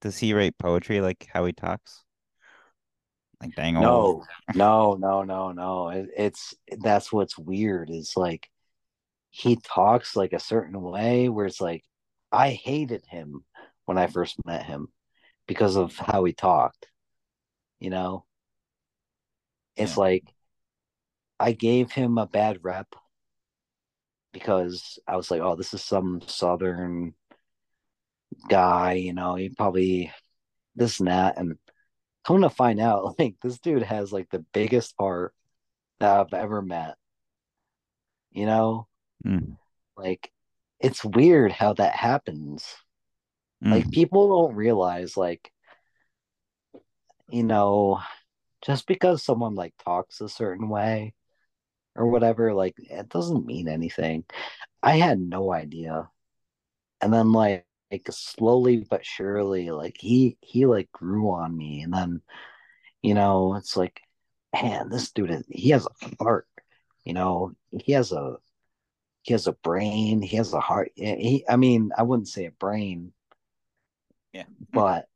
[0.00, 2.04] Does he write poetry like how he talks?
[3.40, 4.24] Like dang no,
[4.54, 5.88] no, no, no, no.
[5.88, 7.90] It, it's that's what's weird.
[7.90, 8.48] Is like
[9.30, 11.84] he talks like a certain way where it's like
[12.30, 13.44] I hated him
[13.86, 14.88] when I first met him
[15.46, 16.86] because of how he talked.
[17.78, 18.24] You know,
[19.76, 20.02] it's yeah.
[20.02, 20.24] like
[21.38, 22.94] I gave him a bad rep
[24.32, 27.14] because I was like, oh, this is some southern
[28.48, 30.12] guy, you know, he probably
[30.76, 31.38] this and that.
[31.38, 31.58] And
[32.26, 35.34] come to find out, like this dude has like the biggest heart
[36.00, 36.96] that I've ever met.
[38.32, 38.88] You know,
[39.26, 39.56] Mm,
[39.96, 40.30] like
[40.80, 42.64] it's weird how that happens.
[43.70, 45.52] Like mm, people don't realize, like,
[47.30, 48.00] you know,
[48.62, 51.14] just because someone like talks a certain way
[51.96, 54.24] or whatever, like it doesn't mean anything.
[54.82, 56.10] I had no idea.
[57.02, 61.82] And then like, like slowly but surely, like he he like grew on me.
[61.82, 62.22] And then,
[63.02, 64.00] you know, it's like,
[64.52, 66.46] man, this dude is, he has a heart,
[67.04, 68.36] you know, he has a
[69.22, 70.92] he has a brain, he has a heart.
[70.94, 73.12] He I mean, I wouldn't say a brain,
[74.32, 74.44] yeah.
[74.72, 75.06] but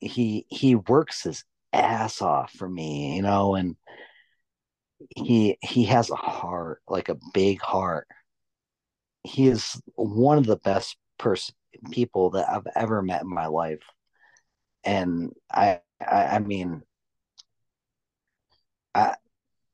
[0.00, 3.76] he he works his ass off for me, you know, and
[5.16, 8.06] he he has a heart, like a big heart.
[9.22, 11.54] He is one of the best person
[11.90, 13.82] people that I've ever met in my life.
[14.84, 16.82] And I I, I mean
[18.94, 19.14] I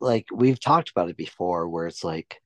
[0.01, 2.41] like we've talked about it before where it's like,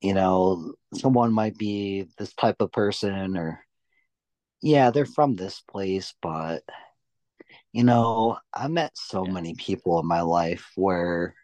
[0.00, 3.64] you know, someone might be this type of person or
[4.62, 6.62] yeah, they're from this place, but
[7.72, 9.32] you know, I met so Yeah.
[9.32, 11.34] many people in my life where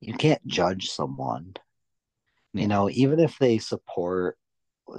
[0.00, 1.54] you can't judge someone.
[2.54, 4.36] You know, even if they support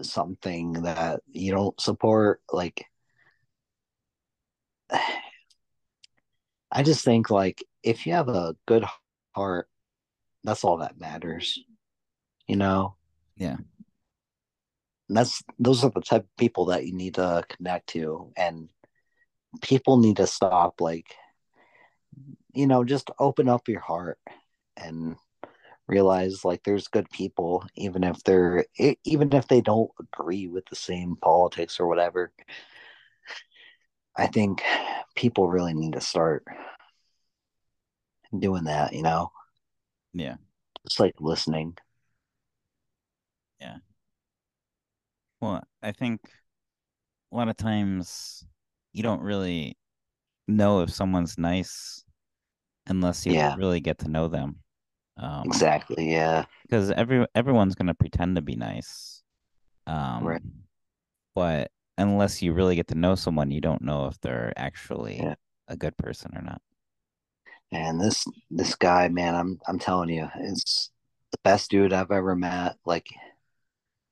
[0.02, 2.86] something that you don't support, like
[6.72, 8.84] I just think like if you have a good
[9.36, 9.70] heart,
[10.44, 11.60] that's all that matters.
[12.48, 12.96] You know,
[13.38, 13.58] Yeah.
[15.08, 18.70] and that's those are the type of people that you need to connect to, and
[19.62, 21.16] people need to stop like
[22.54, 24.20] you know just open up your heart
[24.78, 25.16] and
[25.94, 28.66] realize like there's good people even if they're
[29.06, 32.32] even if they don't agree with the same politics or whatever
[34.16, 34.62] i think
[35.16, 36.44] people really need to start
[38.38, 39.32] doing that you know
[40.14, 40.38] Yeah.
[40.88, 41.76] just like listening
[43.60, 43.78] Yeah.
[45.42, 46.22] Well, I think
[47.32, 48.46] a lot of times
[48.94, 49.78] you don't really
[50.48, 52.04] know if someone's nice
[52.88, 54.58] unless you yeah really get to know them.
[55.18, 59.24] Um, exactly yeah because every everyone's gonna pretend to be nice.
[60.20, 60.66] right Um,
[61.36, 64.54] but unless you really get to know someone, you don't know if they're
[65.18, 65.36] yeah actually
[65.68, 66.62] a good person or not.
[67.72, 70.92] and this this guy man i'm i'm telling you is
[71.32, 73.08] the best dude i've ever met like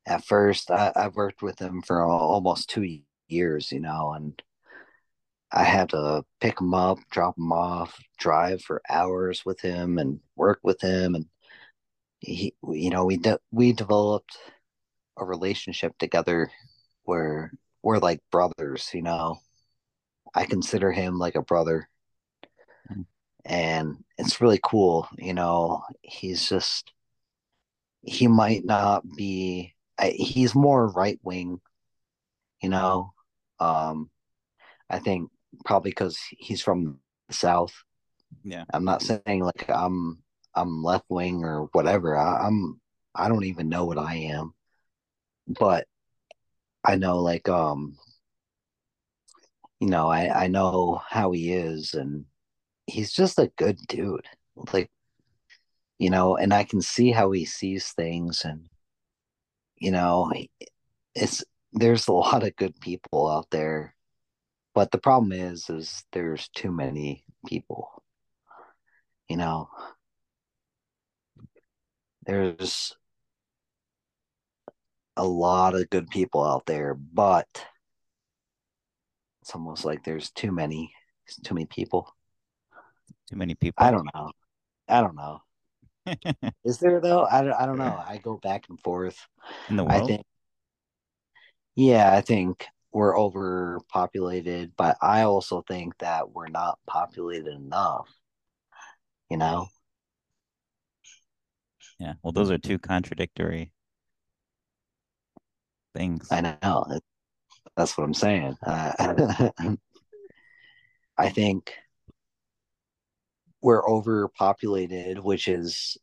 [0.06, 4.42] at first I, i've worked with him for almost two years you know and
[5.52, 10.20] I had to pick him up, drop him off, drive for hours with him, and
[10.36, 11.16] work with him.
[11.16, 11.26] And
[12.20, 14.38] he, you know, we de- we developed
[15.18, 16.52] a relationship together
[17.04, 17.52] where
[17.84, 18.90] we're like brothers.
[18.94, 19.40] You know,
[20.36, 21.90] I consider him like a brother,
[22.92, 23.06] Mm,
[23.46, 25.08] and it's really cool.
[25.18, 26.92] You know, he's just
[28.04, 29.74] he might not be.
[29.98, 31.60] I, he's more right wing.
[32.62, 33.14] You know,
[33.60, 34.10] um,
[34.90, 35.32] I think
[35.66, 37.74] probably because he's from the South
[38.44, 38.66] Yeah.
[38.74, 40.20] I'm not saying like I'm
[40.56, 42.18] I'm left wing or whatever.
[42.18, 42.80] I, I'm
[43.16, 44.54] I don't even know what I am,
[45.48, 45.88] but
[46.84, 47.98] I know like um
[49.80, 52.26] you know I I know how he is and
[52.88, 54.28] he's just a good dude.
[54.74, 54.90] Like
[56.00, 58.68] you know, and I can see how he sees things and
[59.78, 60.32] you know
[61.16, 61.44] it's
[61.74, 63.96] there's a lot of good people out there,
[64.74, 68.04] but the problem is is there's too many people.
[69.30, 69.70] You know,
[72.26, 72.96] there's
[75.18, 77.48] a lot of good people out there, but
[79.42, 80.94] It's almost like there's too many,
[81.44, 82.16] too many people.
[83.30, 84.32] Too many people I don't know.
[84.88, 85.42] I don't know.
[86.64, 87.26] Is there though?
[87.26, 88.02] I don't, I don't know.
[88.08, 89.28] I go back and forth.
[89.70, 90.10] in the I world.
[90.10, 90.26] think,
[91.76, 98.10] yeah, I think we're overpopulated, but I also think that we're not populated enough,
[99.30, 99.68] you know?
[102.00, 102.14] Yeah.
[102.22, 103.72] Well, those are two contradictory
[105.96, 106.28] things.
[106.32, 106.86] I know.
[107.78, 108.56] That's what I'm saying.
[108.66, 109.50] Uh,
[111.18, 111.74] I think
[113.62, 115.98] we're overpopulated, which is,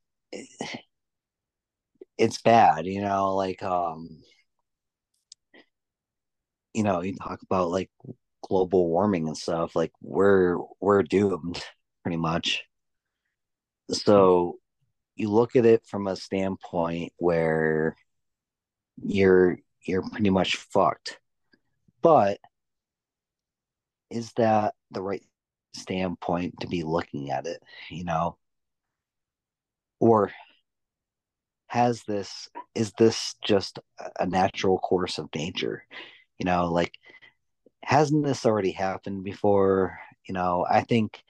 [2.17, 3.35] it's bad, you know?
[3.35, 4.23] Like, um,
[6.79, 7.91] you know, you talk about like
[8.41, 11.61] global warming and stuff, like we're we're doomed
[12.05, 12.63] pretty much.
[13.91, 14.59] So
[15.17, 17.97] you look at it from a standpoint where
[19.03, 21.19] you're you're pretty much fucked.
[22.01, 22.39] But
[24.09, 25.25] is that the right
[25.75, 27.61] standpoint to be looking at it,
[27.91, 28.39] you know?
[29.99, 30.31] Or
[31.67, 33.81] has this, is this just
[34.21, 35.83] a natural course of nature?
[36.39, 36.99] You know, like,
[37.85, 39.99] hasn't this already happened before?
[40.29, 41.23] You know, I think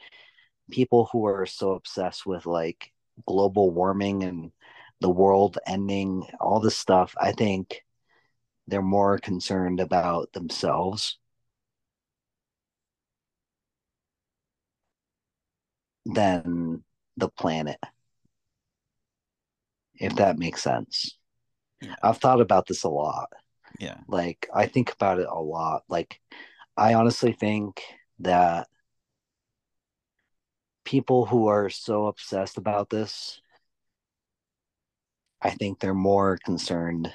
[0.70, 2.92] people who are so obsessed with like
[3.26, 4.52] global warming and
[5.00, 7.84] the world ending, all this stuff, I think
[8.68, 11.18] they're more concerned about themselves
[16.06, 16.82] than
[17.16, 17.78] the planet,
[19.96, 21.16] if that makes sense.
[22.02, 23.30] I've thought about this a lot.
[23.78, 23.98] Yeah.
[24.08, 25.84] Like, I think about it a lot.
[25.88, 26.20] Like,
[26.76, 27.82] I honestly think
[28.20, 28.68] that
[30.84, 33.40] people who are so obsessed about this,
[35.42, 37.12] I think they're more concerned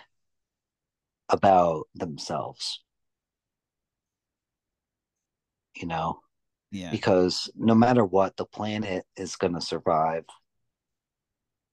[1.30, 2.82] about themselves.
[5.76, 6.22] You know,
[6.72, 6.92] Yeah.
[6.92, 10.26] because no matter what, the planet is going to survive.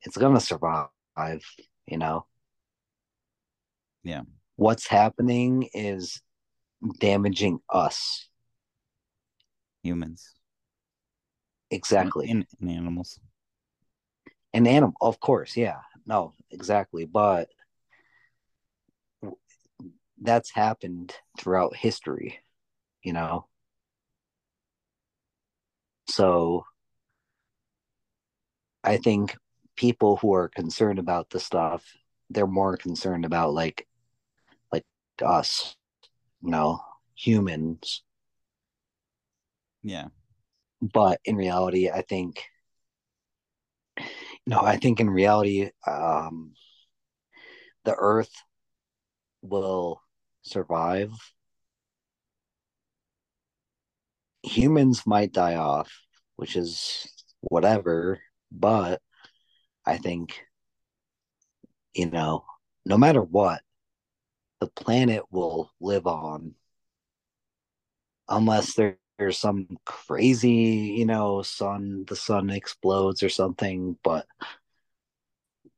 [0.02, 0.88] It's going to survive,
[1.86, 2.26] you know.
[4.02, 4.22] Yeah.
[4.60, 6.20] What's happening is
[6.98, 8.28] damaging us.
[9.82, 10.34] Humans.
[11.70, 12.28] Exactly.
[12.28, 13.18] And, and animals.
[14.52, 15.78] An animal, of course, yeah.
[16.04, 17.06] No, exactly.
[17.06, 17.48] But
[20.20, 22.40] that's happened throughout history,
[23.02, 23.46] you know.
[26.06, 26.66] So
[28.84, 29.38] I think
[29.74, 31.82] people who are concerned about the stuff,
[32.28, 33.86] they're more concerned about like like
[35.22, 35.76] us,
[36.42, 36.80] you know,
[37.14, 38.02] humans.
[39.82, 40.08] Yeah.
[40.82, 42.42] But in reality, I think
[44.46, 46.54] no, I think in reality, um
[47.84, 48.32] the earth
[49.42, 50.00] will
[50.42, 51.12] survive.
[54.42, 55.92] Humans might die off,
[56.36, 57.06] which is
[57.40, 59.00] whatever, but
[59.86, 60.42] I think,
[61.94, 62.44] you know,
[62.84, 63.60] no matter what,
[64.60, 66.54] the planet will live on
[68.28, 74.26] unless there, there's some crazy, you know, sun, the sun explodes or something, but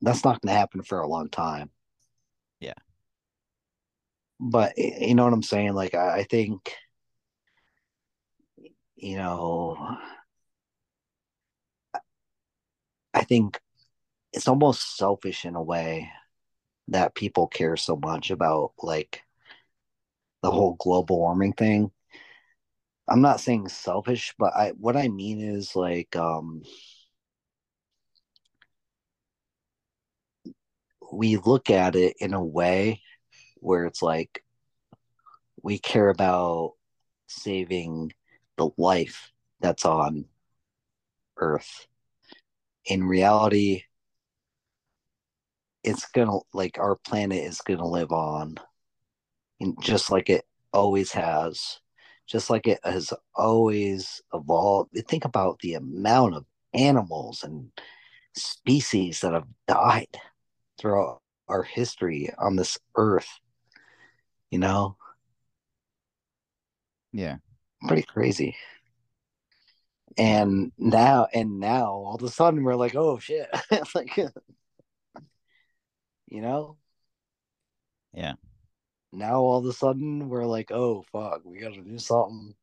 [0.01, 1.71] that's not going to happen for a long time.
[2.61, 2.75] Yeah.
[4.39, 5.75] But you know what I'm saying?
[5.75, 6.75] Like, I, I think,
[8.97, 9.97] you know,
[13.15, 13.61] I think
[14.33, 16.11] it's almost selfish in a way
[16.93, 19.23] that people care so much about like
[20.43, 21.91] the whole global warming thing.
[23.09, 26.63] I'm not saying selfish, but I what I mean is like um
[31.13, 33.03] we look at it in a way
[33.57, 34.43] where it's like
[35.63, 36.73] we care about
[37.29, 38.13] saving
[38.57, 40.27] the life that's on
[41.37, 41.87] earth.
[42.87, 43.85] In reality,
[45.85, 48.57] it's gonna like our planet is gonna live on.
[49.61, 51.81] And just like it always has
[52.27, 54.91] just like it has always evolved.
[55.09, 57.71] Think about the amount of animals and
[58.35, 60.17] species that have died
[60.79, 63.29] throughout our history on this earth
[64.53, 64.97] you know?
[67.13, 67.39] Yeah.
[67.89, 68.55] pretty crazy.
[70.19, 73.49] And now and now all of a sudden we're like oh shit.
[73.95, 74.17] Like
[76.33, 76.77] you know?
[78.15, 78.35] Yeah.
[79.13, 82.55] now all of a sudden we're like oh fuck we gotta do something.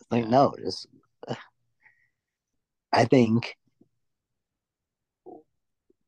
[0.00, 0.30] It's like Yeah.
[0.30, 0.86] no just
[2.92, 3.56] i think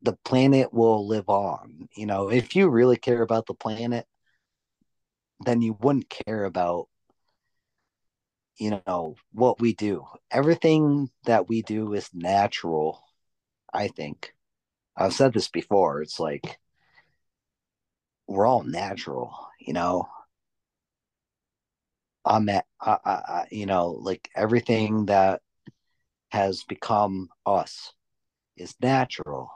[0.02, 2.28] the planet will live on you know?
[2.30, 4.06] If you really care about the planet
[5.40, 6.88] then you wouldn't care about
[8.58, 10.06] you know what we do.
[10.30, 13.02] Everything that we do is natural
[13.72, 14.34] i think
[14.96, 16.58] i've said this before it's like
[18.26, 20.08] we're all natural you know?
[22.24, 25.42] I'm at I, I, I, you know like everything that
[26.30, 27.92] has become us
[28.56, 29.50] is natural.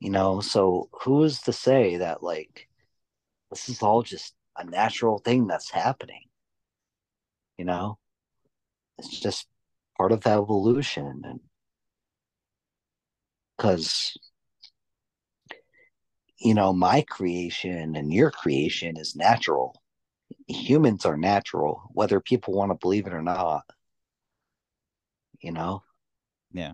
[0.00, 2.68] You know so who's to say that like
[3.50, 6.22] this is all just a natural thing that's happening?
[7.58, 7.98] You know?
[8.98, 9.46] It's just
[9.96, 11.40] part of evolution and
[13.56, 14.16] because
[16.38, 19.80] you know my creation and your creation is natural
[20.48, 23.64] humans are natural whether people want to believe it or not
[25.40, 25.82] you know
[26.52, 26.72] Yeah.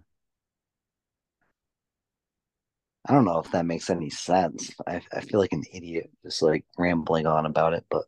[3.06, 6.42] i don't know if that makes any sense i, I feel like an idiot just
[6.42, 8.04] like rambling on about it but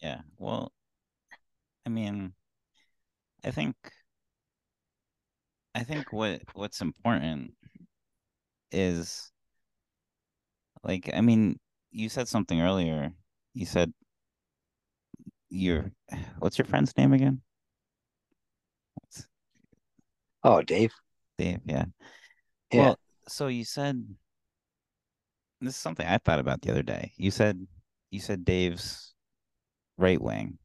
[0.00, 0.22] Yeah.
[0.38, 0.72] Well,
[1.86, 2.34] I mean,
[3.44, 3.76] I think
[5.74, 7.54] I think what what's important
[8.72, 9.30] is
[10.82, 11.58] like I mean,
[11.90, 13.12] you said something earlier.
[13.54, 13.92] You said
[15.48, 15.92] your
[16.38, 17.42] what's your friend's name again?
[20.44, 20.92] Oh, Dave.
[21.38, 21.84] Dave, yeah.
[22.72, 22.80] Yeah.
[22.80, 22.98] Well,
[23.28, 24.04] so you said
[25.60, 27.12] this is something I thought about the other day.
[27.16, 27.64] You said
[28.10, 29.14] you said Dave's
[29.96, 30.58] right wing.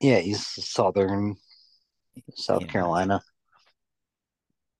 [0.00, 1.36] Yeah, he's Southern
[2.34, 2.68] South Yeah.
[2.68, 3.22] Carolina.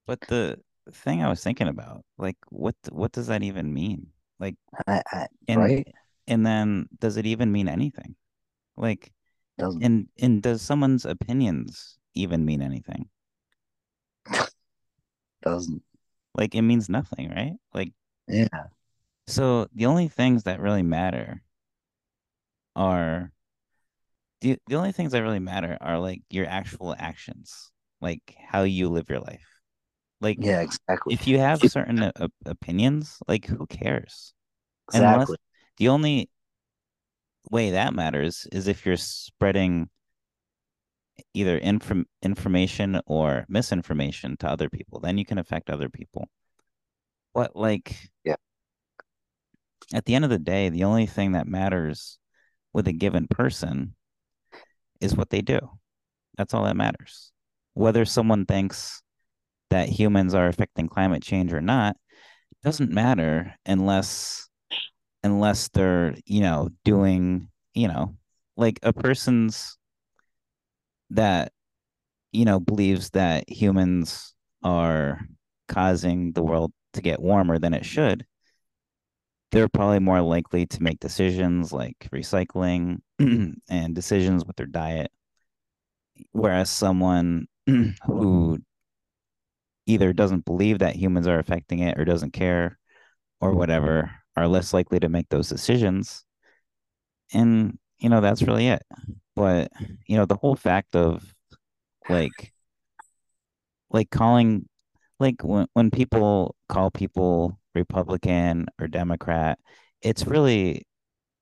[0.06, 0.58] But the
[0.90, 4.08] thing I was thinking about, like what what does that even mean?
[4.40, 4.56] Like
[4.86, 5.88] I, I, and right?
[6.26, 8.16] and then does it even mean anything?
[8.76, 9.12] Like
[9.58, 13.10] Doesn't and and does someone's opinions even mean anything?
[15.42, 15.82] doesn't.
[16.34, 17.54] Like it means nothing, right?
[17.74, 17.92] Like
[18.28, 18.48] Yeah.
[19.26, 21.42] so the only things that really matter
[22.76, 23.32] are
[24.40, 27.70] the the only things that really matter are like your actual actions,
[28.00, 29.51] like how you live your life.
[30.22, 31.14] Like Yeah, exactly.
[31.14, 34.32] if you have certain uh, opinions, like who cares?
[34.92, 35.36] Unless Exactly.
[35.78, 36.30] the only
[37.50, 39.90] way that matters is if you're spreading
[41.34, 46.28] either inform information or misinformation to other people, then you can affect other people.
[47.34, 48.36] But like Yeah.
[49.92, 52.18] at the end of the day, the only thing that matters
[52.72, 53.96] with a given person
[55.00, 55.58] is what they do.
[56.38, 57.32] That's all that matters.
[57.74, 59.02] Whether someone thinks
[59.72, 61.96] that humans are affecting climate change or not
[62.62, 64.48] doesn't matter unless
[65.24, 68.14] unless they're, you know, doing, you know,
[68.56, 69.78] like a person's
[71.10, 71.52] that,
[72.32, 75.20] you know, believes that humans are
[75.68, 78.26] causing the world to get warmer than it should,
[79.52, 85.10] they're probably more likely to make decisions like recycling and decisions with their diet.
[86.32, 88.58] Whereas someone who
[89.86, 92.78] either doesn't believe that humans are affecting it or doesn't care
[93.40, 96.24] or whatever are less likely to make those decisions.
[97.32, 98.82] And, you know, that's really it.
[99.34, 99.72] But,
[100.06, 101.24] you know, the whole fact of
[102.08, 102.52] like,
[103.90, 104.68] like calling,
[105.18, 109.58] like when, when people call people Republican or Democrat,
[110.00, 110.86] it's really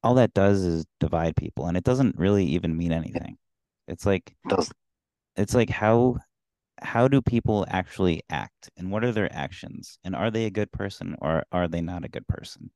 [0.02, 3.36] all that does is divide people and it doesn't really even mean anything.
[3.86, 4.34] It's like,
[5.36, 6.16] it's like how
[6.82, 10.72] how do people actually act and what are their actions and are they a good
[10.72, 12.70] person or are they not a good person?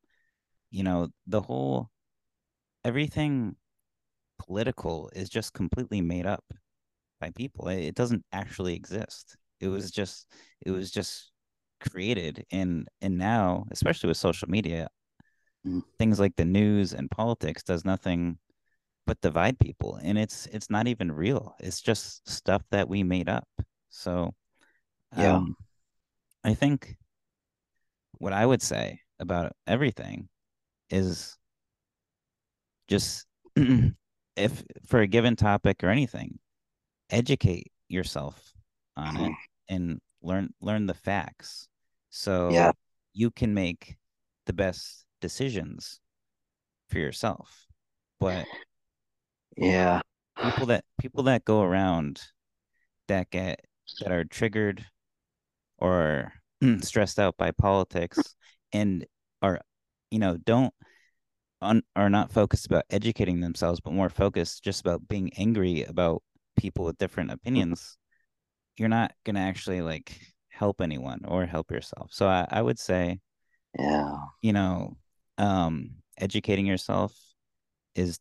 [0.71, 1.91] You know the whole
[2.85, 3.57] everything
[4.39, 6.45] political is just completely made up
[7.21, 7.69] by people.
[7.69, 9.37] It doesn't actually exist.
[9.61, 10.27] It was just
[10.65, 11.31] it was just
[11.81, 14.89] created and and now especially with social media
[15.67, 15.83] Mm.
[15.99, 18.39] things like the news and politics does nothing
[19.07, 21.55] but divide people and it's it's not even real.
[21.61, 23.49] It's just stuff that we made up
[23.95, 24.35] so
[25.17, 25.37] Yeah.
[25.37, 25.55] um
[26.43, 26.97] i think
[28.19, 30.29] what i would say about everything
[30.91, 31.39] is
[32.89, 33.27] just
[34.37, 36.39] if for a given topic or anything
[37.11, 38.53] educate yourself
[38.97, 39.33] on it
[39.69, 41.69] and learn learn the facts
[42.11, 42.73] so Yeah.
[43.13, 43.97] you can make
[44.47, 46.01] the best decisions
[46.89, 47.67] for yourself
[48.19, 48.47] but
[49.57, 50.01] Yeah.
[50.43, 52.21] people that people that go around
[53.09, 53.65] that get
[54.01, 54.85] that are triggered
[55.78, 56.32] or
[56.80, 58.35] stressed out by politics
[58.72, 59.07] and
[59.43, 59.61] are
[60.11, 60.72] you know don't
[61.62, 66.22] un, are not focused about educating themselves but more focused just about being angry about
[66.57, 67.97] people with different opinions
[68.76, 72.78] you're not going to actually like help anyone or help yourself so I, I would
[72.78, 73.20] say
[73.78, 74.18] Yeah.
[74.43, 74.97] you know
[75.39, 77.12] um educating yourself
[77.95, 78.18] is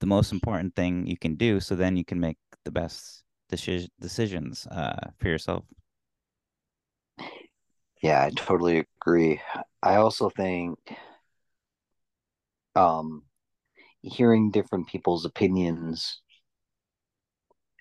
[0.00, 3.88] the most important thing you can do so then you can make the best deci-
[4.00, 5.64] decisions uh for yourself
[8.02, 9.40] Yeah, I totally agree.
[9.82, 10.78] I also think
[12.74, 13.22] um
[14.02, 16.20] hearing different people's opinions,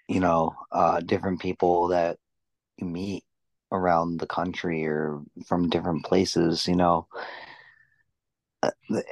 [0.07, 2.17] you know, uh different people that
[2.77, 3.23] you meet
[3.71, 7.07] around the country or from different places, you know,
[8.63, 8.71] uh,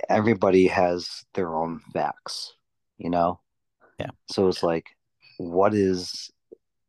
[0.10, 2.54] everybody has their own facts,
[2.98, 3.40] you know?
[4.00, 4.12] Yeah.
[4.28, 4.88] So it's like
[5.38, 6.32] what is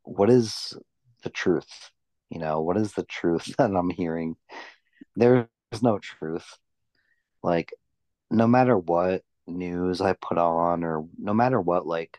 [0.05, 0.75] what is
[1.23, 1.91] the truth?
[2.31, 4.37] You know, what is the truth that I'm hearing?
[5.17, 5.49] There's
[5.83, 6.59] no truth.
[7.43, 7.73] Like
[8.31, 12.19] no matter what news I put on or no matter what like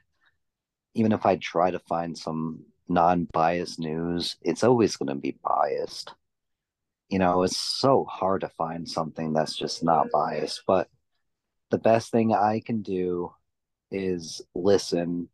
[0.93, 6.13] even if I try to find some non-biased news, it's always going to be biased.
[7.09, 10.87] You know, it's so hard to find something that's just not biased, but
[11.69, 13.33] the best thing I can do
[13.91, 15.29] is listen,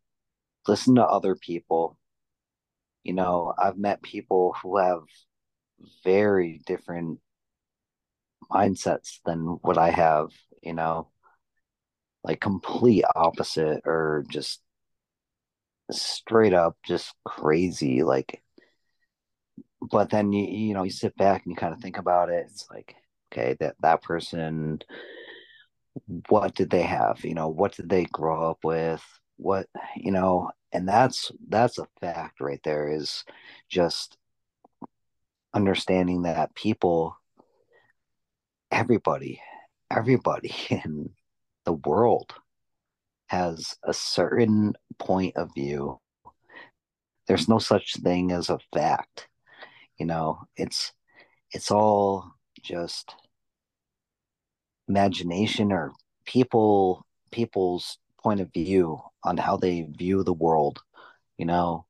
[0.66, 1.96] listen to other people
[3.04, 5.02] You know, I've met people who have
[6.04, 7.20] very different
[8.50, 10.28] mindsets than what I have,
[10.62, 11.08] you know,
[12.24, 14.60] like complete opposite or just
[15.90, 18.02] straight up just crazy.
[18.02, 18.42] Like,
[19.90, 22.46] but then you, you know, you sit back and you kind of think about it.
[22.48, 22.94] It's like,
[23.32, 24.80] okay, that, that person,
[26.28, 27.24] what did they have?
[27.24, 29.02] You know, what did they grow up with?
[29.36, 33.24] What, you know, and that's, that's a fact right there is
[33.68, 34.16] just
[35.54, 37.16] understanding that people
[38.70, 39.40] everybody,
[39.90, 41.10] everybody in
[41.64, 42.32] the world
[43.26, 46.00] has a certain point of view.
[47.28, 49.28] There's no such thing as a fact.
[49.98, 50.92] You know, it's
[51.52, 53.14] it's all just
[54.88, 55.92] imagination or
[56.24, 60.82] people people's point of view on how they view the world.
[61.38, 61.86] You know,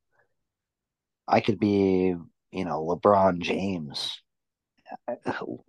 [1.29, 2.15] I could be,
[2.53, 4.21] you know, LeBron James.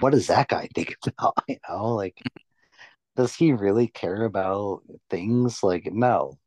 [0.00, 1.34] What does that guy think about?
[1.48, 2.20] You know, like
[3.16, 5.62] does he really care about things?
[5.62, 6.38] Like, no,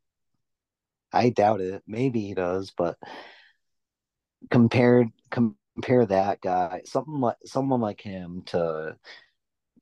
[1.12, 1.82] I doubt it.
[1.86, 2.98] Maybe he does, but
[4.50, 8.96] compared compare that guy, something like someone like him to,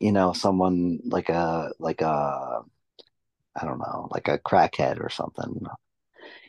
[0.01, 2.63] you know, someone like a like a
[3.61, 5.61] I don't know, like a crackhead or something.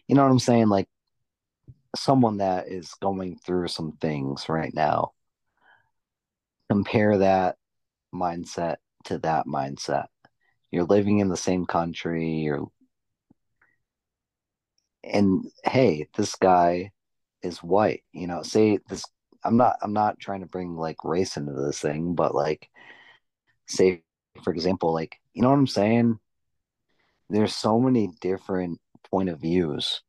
[0.08, 0.70] You know what I'm saying?
[0.70, 0.88] Like
[1.96, 5.12] someone that is going through some things right now.
[6.70, 7.58] Compare that
[8.14, 10.08] mindset to that mindset.
[10.72, 12.68] You're living in the same country, you're
[15.04, 16.92] and hey, this guy
[17.42, 18.04] is white.
[18.14, 19.04] You know, say this.
[19.44, 19.78] I'm not.
[19.82, 22.70] I'm not trying to bring like race into this thing, but like,
[23.68, 24.04] say
[24.44, 26.20] for example, like you know what I'm saying.
[27.30, 30.02] There's so many different point of views.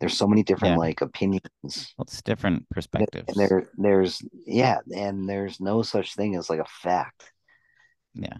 [0.00, 0.78] There's so many different Yeah.
[0.78, 3.36] like opinions, Well, it's different and perspectives.
[3.36, 7.32] there there's yeah, and there's no such thing as like a fact.
[8.14, 8.36] Yeah.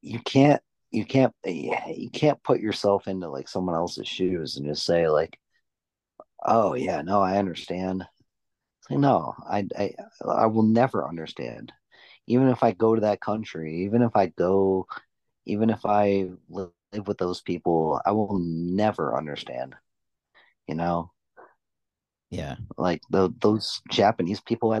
[0.00, 4.84] You can't you can't you can't put yourself into like someone else's shoes and just
[4.84, 5.38] say like,
[6.42, 8.06] oh yeah, no, I understand.
[8.88, 9.94] Like, no, I, I
[10.26, 11.72] I will never understand.
[12.26, 14.86] Even if I go to that country, even if I go,
[15.46, 16.72] even if I live
[17.06, 19.74] with those people, I will never understand.
[20.68, 21.12] You know,
[22.30, 22.56] Yeah.
[22.76, 24.80] like the those Japanese people I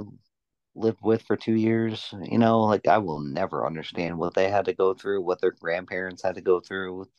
[0.74, 2.12] lived with for two years.
[2.24, 5.52] You know, like I will never understand what they had to go through, what their
[5.52, 7.10] grandparents had to go through with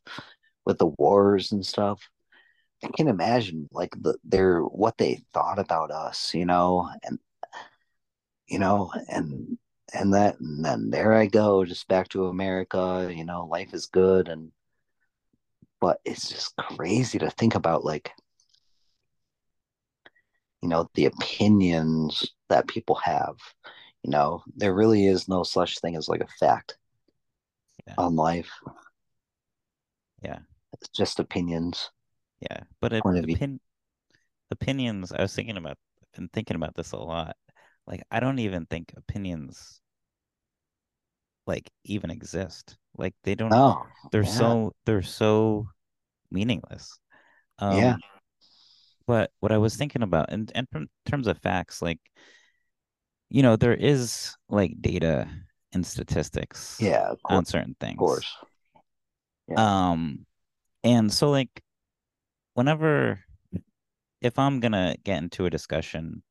[0.65, 2.09] with the wars and stuff.
[2.83, 6.33] I can imagine like the their what they thought about us.
[6.35, 7.19] You know, and
[8.47, 9.57] you know, and
[9.93, 13.85] and that and then there I go, just back to America, you know, life is
[13.87, 14.51] good and
[15.79, 18.11] but it's just crazy to think about like,
[20.61, 23.35] you know, the opinions that people have.
[24.03, 26.77] You know, there really is no such thing as like a fact
[27.87, 27.95] Yeah.
[27.97, 28.51] on life.
[30.21, 30.39] Yeah.
[30.73, 31.91] It's just opinions,
[32.41, 32.63] Yeah.
[32.81, 33.35] But it, point of view.
[33.35, 33.59] opin
[34.51, 37.35] opinions, I was thinking about, I've been thinking about this a lot.
[37.87, 39.81] Like, I don't even think opinions
[41.45, 42.77] like even exist.
[42.97, 45.67] Like, they don't, Oh, they're yeah, so, they're so
[46.31, 46.99] meaningless.
[47.69, 48.01] yeah, Um,
[49.05, 51.99] but what I was thinking about, and, and in terms of facts, like,
[53.29, 55.27] you know, there is like data
[55.73, 57.97] and statistics yeah, on certain things.
[57.97, 58.37] of course.
[59.47, 60.25] Yeah, Um,
[60.83, 61.61] and so like
[62.55, 63.21] whenever
[64.21, 66.23] if I'm gonna get into a discussion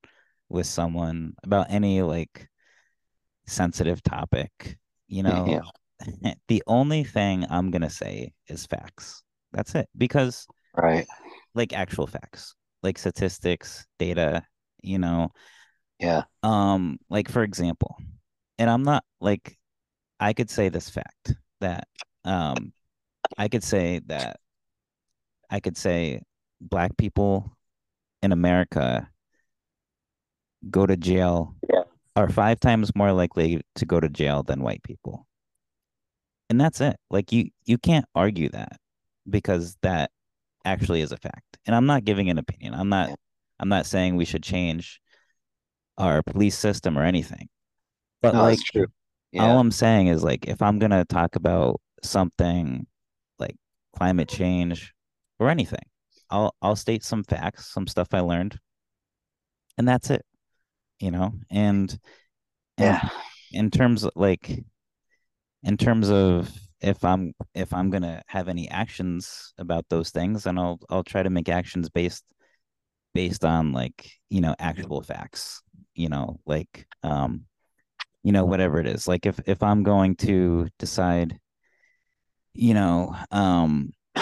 [0.48, 2.48] with someone about any like
[3.46, 4.78] sensitive topic,
[5.08, 5.62] you yeah, know,
[6.48, 9.22] the only thing I'm gonna say is facts.
[9.52, 9.88] That's it.
[9.96, 11.06] Because right.
[11.54, 14.42] like actual facts, like statistics, data,
[14.82, 15.32] you know,
[15.98, 17.96] Yeah, um, like for example,
[18.58, 19.58] and I'm not like
[20.20, 21.88] I could say this fact that
[22.24, 22.72] um
[23.38, 24.38] I could say that
[25.50, 26.22] I could say
[26.60, 27.56] black people
[28.22, 29.08] in America
[30.70, 31.82] go to jail yeah.
[32.14, 35.26] are five times more likely to go to jail than white people.
[36.48, 36.96] And that's it.
[37.10, 38.78] Like you you can't argue that
[39.28, 40.10] because that
[40.64, 41.58] actually is a fact.
[41.66, 42.74] And I'm not giving an opinion.
[42.74, 43.14] I'm not yeah.
[43.58, 45.00] I'm not saying we should change
[45.98, 47.48] our police system or anything.
[48.22, 48.86] But No, that's like true.
[49.38, 52.86] all I'm saying is like if I'm gonna talk about something
[53.38, 53.56] like
[53.96, 54.92] climate change
[55.38, 55.84] or anything,
[56.30, 58.58] I'll I'll state some facts, some stuff I learned,
[59.78, 60.24] and that's it,
[61.00, 61.32] you know?
[61.50, 61.96] And
[62.78, 63.08] yeah.
[63.52, 64.64] in terms of like
[65.62, 70.58] in terms of if I'm if I'm gonna have any actions about those things, and
[70.58, 72.24] I'll I'll try to make actions based
[73.16, 75.62] based on like you know actual facts
[75.94, 77.46] you know like um
[78.22, 81.38] you know whatever it is like if if i'm going to decide
[82.52, 83.90] you know um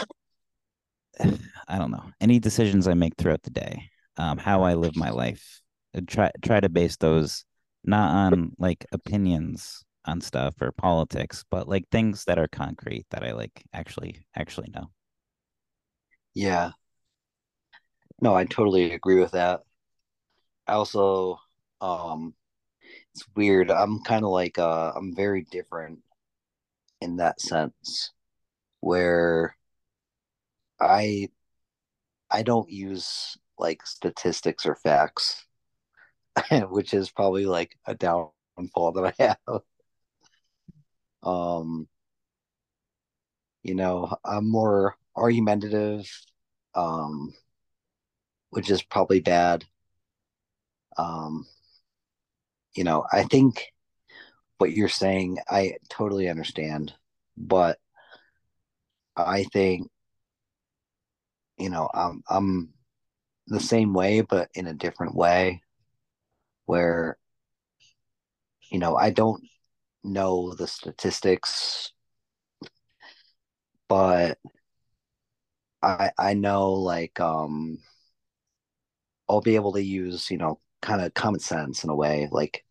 [1.21, 5.11] i don't know any decisions i make throughout the day um how i live my
[5.11, 5.61] life
[6.03, 7.45] try try to base those
[7.85, 13.25] not on like opinions on stuff or politics but like things that are concrete that
[13.25, 14.91] i like actually actually know
[16.35, 16.73] Yeah.
[18.21, 19.63] No, I totally agree with that.
[20.67, 21.39] I also
[21.81, 22.35] um
[23.15, 23.71] it's weird.
[23.71, 26.01] I'm kind of like uh I'm very different
[27.01, 28.13] in that sense
[28.81, 29.57] where
[30.81, 31.29] I
[32.31, 35.44] I don't use like statistics or facts,
[36.71, 39.63] which is probably like a downfall that I have.
[41.23, 41.89] Um,
[43.63, 46.09] you know, I'm more argumentative,
[46.75, 47.35] um,
[48.51, 49.65] which is probably bad.
[50.97, 51.47] Um,
[52.75, 53.73] you know, I think
[54.59, 56.95] what you're saying, I totally understand,
[57.37, 57.79] but
[59.17, 59.91] I think,
[61.59, 62.73] you know, I'm I'm
[63.49, 65.63] the same way, but in a different way,
[66.67, 67.19] where,
[68.71, 69.43] you know, I don't
[70.05, 71.93] know the statistics,
[73.89, 74.39] but
[75.83, 77.79] I I know like um
[79.29, 82.29] I'll be able to use, you know, kind of common sense in a way.
[82.31, 82.65] Like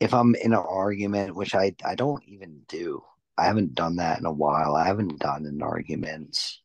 [0.00, 3.02] if I'm in an argument, which I I don't even do.
[3.36, 4.76] I haven't done that in a while.
[4.76, 6.60] I haven't gotten in arguments.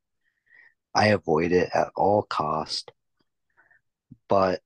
[0.96, 2.92] I avoid it at all cost.
[4.28, 4.62] But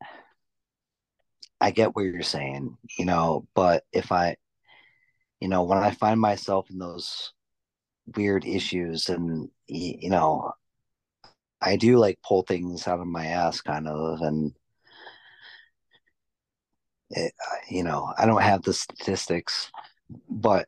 [1.63, 4.35] I get what you're saying, you know, but if I,
[5.39, 7.31] you know, when I find myself in those
[8.17, 10.51] weird issues and you know,
[11.61, 14.53] I do like pull things out of my ass kind of and
[17.11, 17.33] it,
[17.69, 19.71] you know, I don't have the statistics,
[20.29, 20.67] but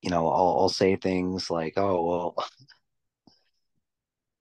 [0.00, 2.46] you know, I'll, I'll say things like, "Oh, well,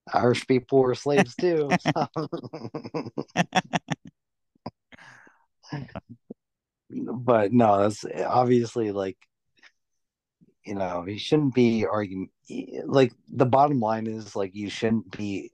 [0.14, 1.72] Irish people were slaves too."
[6.89, 9.18] but no, that's obviously like
[10.66, 12.30] you know, you shouldn't be arguing.
[12.86, 15.51] Like the bottom line is like you shouldn't be.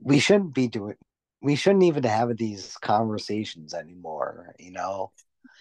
[0.00, 0.94] We shouldn't be doing.
[1.42, 4.54] We shouldn't even have these conversations anymore.
[4.58, 5.12] You know,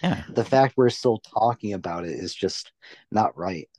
[0.02, 2.72] yeah the fact we're still talking about it is just
[3.12, 3.70] not right.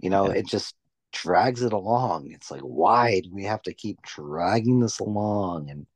[0.00, 0.74] You know, yeah it just
[1.12, 2.30] drags it along.
[2.30, 5.70] It's like, why do we have to keep dragging this along?
[5.70, 5.86] And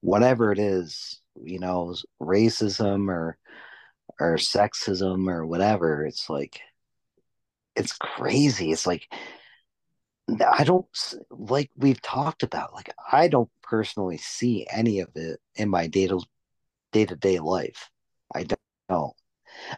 [0.00, 3.36] whatever it is, you know, racism or
[4.18, 6.60] or sexism or whatever, it's like
[7.76, 8.72] it's crazy.
[8.72, 9.06] It's like
[10.28, 10.86] I don't
[11.30, 12.74] like we've talked about.
[12.74, 16.20] Like I don't personally see any of it in my day to
[16.92, 17.90] day to day life.
[18.34, 18.44] I
[18.88, 19.14] don't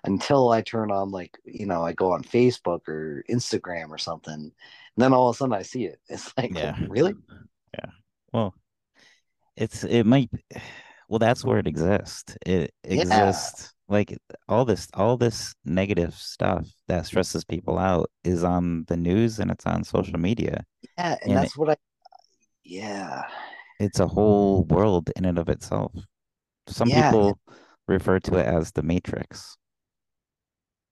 [0.04, 4.34] until I turn on like you know I go on Facebook or Instagram or something,
[4.34, 4.52] and
[4.96, 5.98] then all of a sudden I see it.
[6.08, 7.14] It's like yeah really,
[7.74, 7.90] yeah
[8.32, 8.54] well
[9.56, 10.30] it's it might
[11.12, 12.34] well that's where it exists.
[12.46, 14.16] It yeah, exists like
[14.48, 19.50] all this all this negative stuff that stresses people out is on the news and
[19.50, 20.64] it's on social media.
[20.96, 21.76] Yeah, and and it, that's what I
[22.64, 23.24] yeah.
[23.78, 25.92] it's a whole world in and of itself.
[26.66, 27.38] Some yeah people
[27.86, 29.58] refer to it as the matrix.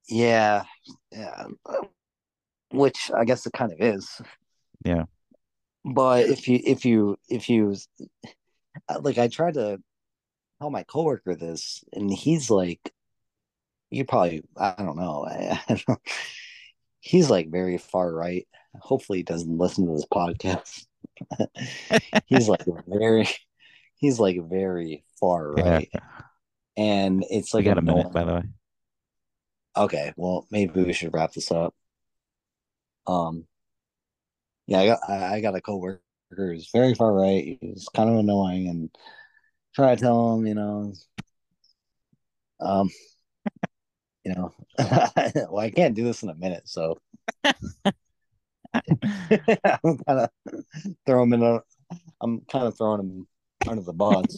[0.06, 0.64] Yeah
[1.12, 1.46] yeah,
[2.72, 4.20] which I guess it kind of is.
[4.84, 5.04] yeah.
[5.82, 7.74] But if you if you if you
[9.00, 9.78] like, I try to
[10.60, 12.92] tell my coworker this, and he's like,
[13.90, 15.26] you probably I don't know.
[15.28, 16.00] I, I don't,
[17.00, 18.46] he's like very far right.
[18.80, 20.86] Hopefully, he doesn't listen to this podcast.
[22.26, 23.28] he's like very
[23.96, 25.90] he's like very far yeah right,
[26.78, 28.42] and it's we like got a minute by the way
[29.76, 31.74] Okay, well maybe we should wrap this up.
[33.06, 33.46] Um,
[34.66, 37.58] yeah, I got I, I got a coworker who's very far right.
[37.60, 38.90] He's kind of annoying, and
[39.74, 40.92] try to tell him, you know,
[42.60, 42.90] um,
[44.24, 46.98] you know, well, I can't do this in a minute, so
[48.74, 50.30] I'm kind of
[51.06, 51.60] throw him in a,
[52.20, 53.26] I'm kind of throwing him
[53.68, 54.36] under the bus.